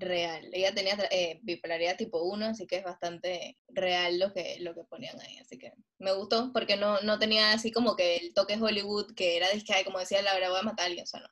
real. 0.00 0.48
Ella 0.52 0.74
tenía 0.74 0.96
eh, 1.10 1.38
bipolaridad 1.42 1.96
tipo 1.96 2.22
1, 2.22 2.46
así 2.46 2.66
que 2.66 2.76
es 2.78 2.84
bastante 2.84 3.58
real 3.68 4.18
lo 4.18 4.32
que, 4.32 4.58
lo 4.60 4.74
que 4.74 4.84
ponían 4.84 5.20
ahí. 5.20 5.38
Así 5.38 5.58
que 5.58 5.72
me 5.98 6.12
gustó 6.12 6.52
porque 6.52 6.76
no, 6.76 7.00
no 7.02 7.18
tenía 7.18 7.52
así 7.52 7.70
como 7.70 7.96
que 7.96 8.16
el 8.16 8.34
toque 8.34 8.60
Hollywood 8.60 9.14
que 9.14 9.36
era 9.36 9.48
de 9.48 9.84
como 9.84 9.98
decía 9.98 10.22
Laura, 10.22 10.50
voy 10.50 10.60
a 10.60 10.62
matar 10.62 10.84
a 10.84 10.86
alguien, 10.86 11.04
o 11.04 11.06
sea, 11.06 11.20
no. 11.20 11.28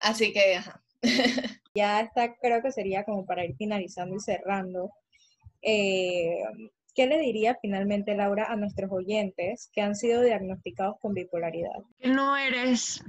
Así 0.00 0.32
que, 0.32 0.56
ajá. 0.56 0.82
ya 1.78 2.00
está, 2.00 2.34
creo 2.36 2.60
que 2.62 2.72
sería 2.72 3.04
como 3.04 3.24
para 3.24 3.44
ir 3.44 3.54
finalizando 3.56 4.16
y 4.16 4.20
cerrando. 4.20 4.90
Eh, 5.62 6.42
¿Qué 6.94 7.06
le 7.06 7.18
diría 7.20 7.56
finalmente, 7.62 8.16
Laura, 8.16 8.46
a 8.50 8.56
nuestros 8.56 8.90
oyentes 8.90 9.70
que 9.72 9.82
han 9.82 9.94
sido 9.94 10.22
diagnosticados 10.22 10.96
con 11.00 11.14
bipolaridad? 11.14 11.78
No 12.02 12.36
eres, 12.36 13.04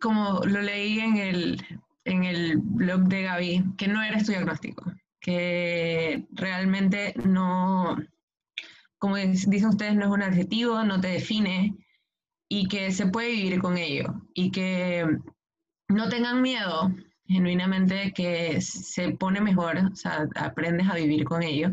como 0.00 0.40
lo 0.44 0.60
leí 0.60 0.98
en 0.98 1.16
el, 1.16 1.66
en 2.04 2.24
el 2.24 2.58
blog 2.58 3.08
de 3.08 3.22
Gaby, 3.22 3.64
que 3.78 3.88
no 3.88 4.02
eres 4.02 4.26
tu 4.26 4.32
diagnóstico, 4.32 4.84
que 5.20 6.26
realmente 6.32 7.14
no, 7.24 7.96
como 8.98 9.16
dicen 9.16 9.70
ustedes, 9.70 9.94
no 9.94 10.04
es 10.04 10.10
un 10.10 10.22
adjetivo, 10.22 10.84
no 10.84 11.00
te 11.00 11.08
define 11.08 11.74
y 12.46 12.68
que 12.68 12.92
se 12.92 13.06
puede 13.06 13.30
vivir 13.30 13.60
con 13.60 13.78
ello 13.78 14.22
y 14.34 14.50
que 14.50 15.06
no 15.88 16.08
tengan 16.10 16.42
miedo, 16.42 16.92
genuinamente 17.30 18.12
que 18.12 18.60
se 18.60 19.12
pone 19.12 19.40
mejor, 19.40 19.78
o 19.92 19.94
sea, 19.96 20.28
aprendes 20.34 20.88
a 20.88 20.96
vivir 20.96 21.24
con 21.24 21.42
ello. 21.42 21.70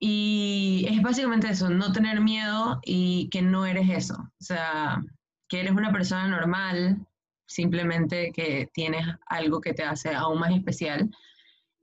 Y 0.00 0.86
es 0.88 1.02
básicamente 1.02 1.48
eso, 1.50 1.68
no 1.68 1.92
tener 1.92 2.20
miedo 2.20 2.80
y 2.84 3.28
que 3.30 3.42
no 3.42 3.66
eres 3.66 3.90
eso, 3.90 4.14
o 4.14 4.44
sea, 4.44 5.02
que 5.48 5.60
eres 5.60 5.72
una 5.72 5.92
persona 5.92 6.28
normal, 6.28 7.04
simplemente 7.46 8.32
que 8.32 8.68
tienes 8.72 9.04
algo 9.26 9.60
que 9.60 9.74
te 9.74 9.82
hace 9.82 10.14
aún 10.14 10.38
más 10.38 10.52
especial 10.52 11.10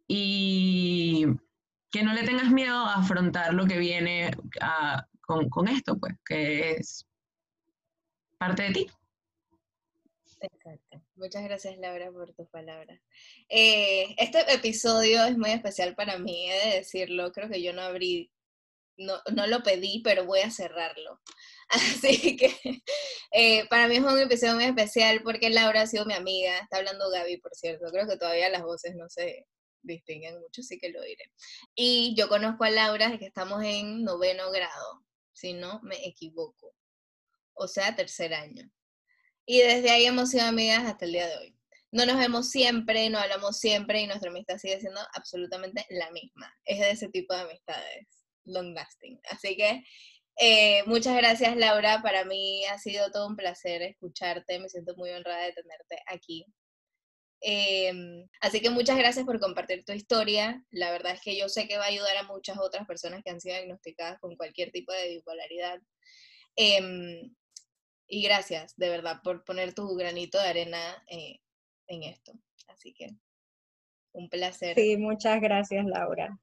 y 0.08 1.25
que 1.91 2.04
no 2.04 2.13
le 2.13 2.23
tengas 2.23 2.51
miedo 2.51 2.86
a 2.86 2.95
afrontar 2.95 3.54
lo 3.54 3.65
que 3.65 3.78
viene 3.78 4.32
con, 5.21 5.49
con 5.49 5.67
esto, 5.67 5.97
pues, 5.97 6.15
que 6.25 6.71
es 6.71 7.06
parte 8.38 8.63
de 8.63 8.71
ti. 8.71 8.88
Exacto. 10.39 10.84
Muchas 11.17 11.43
gracias, 11.45 11.78
Laura, 11.78 12.12
por 12.12 12.34
tus 12.34 12.49
palabras. 12.49 12.99
Eh, 13.47 14.15
este 14.17 14.39
episodio 14.54 15.23
es 15.25 15.38
muy 15.38 15.51
especial 15.51 15.95
para 15.95 16.19
mí, 16.19 16.51
he 16.51 16.67
de 16.67 16.75
decirlo. 16.78 17.32
Creo 17.32 17.49
que 17.49 17.62
yo 17.62 17.71
no 17.71 17.84
abrí, 17.84 18.34
no, 18.97 19.21
no 19.34 19.47
lo 19.47 19.63
pedí, 19.63 20.01
pero 20.04 20.25
voy 20.25 20.41
a 20.41 20.51
cerrarlo. 20.51 21.21
Así 21.69 22.36
que 22.36 22.54
eh, 23.32 23.65
para 23.69 23.88
mí 23.88 23.95
es 23.95 24.04
un 24.04 24.19
episodio 24.19 24.56
muy 24.56 24.65
especial 24.65 25.21
porque 25.23 25.49
Laura 25.49 25.84
ha 25.84 25.88
sido 25.88 26.06
mi 26.06 26.13
amiga. 26.13 26.60
Está 26.60 26.78
hablando 26.78 27.10
Gaby, 27.10 27.38
por 27.38 27.56
cierto. 27.56 27.86
Creo 27.91 28.08
que 28.08 28.17
todavía 28.17 28.49
las 28.49 28.63
voces 28.63 28.95
no 28.95 29.08
se 29.08 29.47
distinguen 29.84 30.39
mucho, 30.41 30.62
así 30.62 30.78
que 30.78 30.89
lo 30.89 31.01
diré. 31.01 31.32
Y 31.75 32.13
yo 32.17 32.28
conozco 32.28 32.65
a 32.65 32.71
Laura 32.71 33.06
desde 33.06 33.19
que 33.19 33.28
estamos 33.28 33.63
en 33.63 34.04
noveno 34.04 34.51
grado, 34.51 35.06
si 35.34 35.54
no 35.54 35.80
me 35.82 36.06
equivoco. 36.06 36.75
O 37.54 37.69
sea, 37.69 37.95
tercer 37.95 38.34
año. 38.34 38.69
Y 39.45 39.60
desde 39.60 39.91
ahí 39.91 40.05
hemos 40.05 40.31
sido 40.31 40.45
amigas 40.45 40.86
hasta 40.86 41.05
el 41.05 41.12
día 41.12 41.27
de 41.27 41.38
hoy. 41.38 41.55
No 41.91 42.05
nos 42.05 42.17
vemos 42.17 42.49
siempre, 42.49 43.10
no 43.10 43.19
hablamos 43.19 43.60
siempre 43.60 44.01
y 44.01 44.08
nuestra 44.08 44.29
amistad 44.29 44.58
sigue 44.58 44.79
siendo 44.79 44.99
absolutamente 45.13 45.86
la 45.89 46.12
misma. 46.12 46.53
Es 46.65 46.79
de 46.79 46.91
ese 46.91 47.10
tipo 47.10 47.34
de 47.34 47.41
amistades, 47.41 48.25
long 48.45 48.73
lasting. 48.73 49.19
Así 49.29 49.55
que 49.55 49.84
eh, 50.38 50.84
muchas 50.88 51.15
gracias 51.15 51.55
Laura, 51.55 52.01
para 52.01 52.25
mí 52.25 52.65
ha 52.65 52.77
sido 52.77 53.10
todo 53.12 53.27
un 53.27 53.38
placer 53.38 53.81
escucharte, 53.81 54.60
me 54.60 54.67
siento 54.67 54.93
muy 54.97 55.12
honrada 55.12 55.45
de 55.45 55.53
tenerte 55.53 55.97
aquí. 56.08 56.45
Em, 57.39 58.27
así 58.41 58.60
que 58.60 58.69
muchas 58.69 58.97
gracias 58.97 59.25
por 59.25 59.39
compartir 59.39 59.86
tu 59.86 59.93
historia. 59.93 60.65
La 60.71 60.91
verdad 60.91 61.13
es 61.13 61.21
que 61.21 61.38
yo 61.38 61.47
sé 61.47 61.67
que 61.67 61.77
va 61.77 61.86
a 61.86 61.88
ayudar 61.88 62.17
a 62.17 62.23
muchas 62.23 62.58
otras 62.58 62.88
personas 62.88 63.21
que 63.23 63.29
han 63.29 63.39
sido 63.39 63.55
diagnosticadas 63.55 64.19
con 64.19 64.36
cualquier 64.36 64.71
tipo 64.71 64.91
de 64.91 65.10
bipolaridad. 65.10 65.79
Em, 66.55 67.34
y 68.07 68.23
gracias, 68.23 68.75
de 68.77 68.89
verdad, 68.89 69.21
por 69.23 69.43
poner 69.43 69.73
tu 69.73 69.95
granito 69.95 70.41
de 70.41 70.49
arena 70.49 71.03
eh, 71.07 71.39
en 71.87 72.03
esto. 72.03 72.33
Así 72.67 72.93
que 72.93 73.09
un 74.11 74.29
placer. 74.29 74.75
Sí, 74.75 74.97
muchas 74.97 75.41
gracias, 75.41 75.85
Laura. 75.85 76.37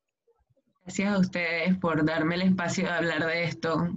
Gracias 0.85 1.15
a 1.15 1.19
ustedes 1.19 1.77
por 1.79 2.05
darme 2.05 2.35
el 2.35 2.43
espacio 2.43 2.85
de 2.85 2.91
hablar 2.91 3.25
de 3.27 3.45
esto. 3.45 3.89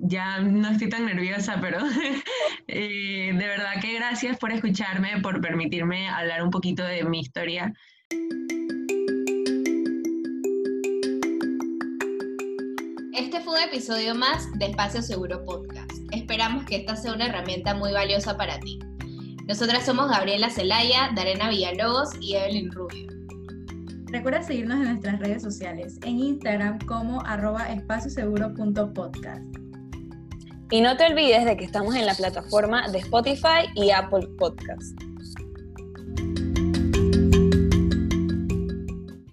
Ya 0.00 0.40
no 0.40 0.70
estoy 0.70 0.88
tan 0.88 1.06
nerviosa, 1.06 1.58
pero 1.60 1.78
eh, 2.68 3.32
de 3.32 3.46
verdad 3.46 3.80
que 3.80 3.94
gracias 3.94 4.36
por 4.38 4.50
escucharme, 4.50 5.20
por 5.22 5.40
permitirme 5.40 6.08
hablar 6.08 6.42
un 6.42 6.50
poquito 6.50 6.82
de 6.82 7.04
mi 7.04 7.20
historia. 7.20 7.72
Este 13.14 13.40
fue 13.40 13.54
un 13.54 13.60
episodio 13.60 14.12
más 14.16 14.48
de 14.58 14.66
Espacio 14.66 15.00
Seguro 15.00 15.44
Podcast. 15.44 15.92
Esperamos 16.10 16.64
que 16.64 16.74
esta 16.74 16.96
sea 16.96 17.14
una 17.14 17.26
herramienta 17.26 17.72
muy 17.72 17.92
valiosa 17.92 18.36
para 18.36 18.58
ti. 18.58 18.80
Nosotras 19.46 19.86
somos 19.86 20.10
Gabriela 20.10 20.50
Celaya, 20.50 21.10
Darena 21.14 21.48
Villalobos 21.48 22.10
y 22.20 22.34
Evelyn 22.34 22.72
Rubio. 22.72 23.06
Recuerda 24.06 24.42
seguirnos 24.42 24.78
en 24.78 24.88
nuestras 24.88 25.20
redes 25.20 25.44
sociales, 25.44 26.00
en 26.02 26.18
Instagram 26.18 26.80
como 26.86 27.24
arroba 27.24 27.72
espacioseguro.podcast. 27.72 29.44
Y 30.72 30.80
no 30.80 30.96
te 30.96 31.06
olvides 31.06 31.44
de 31.44 31.56
que 31.56 31.64
estamos 31.64 31.94
en 31.94 32.06
la 32.06 32.14
plataforma 32.16 32.88
de 32.88 32.98
Spotify 32.98 33.68
y 33.76 33.92
Apple 33.92 34.26
Podcast. 34.38 35.00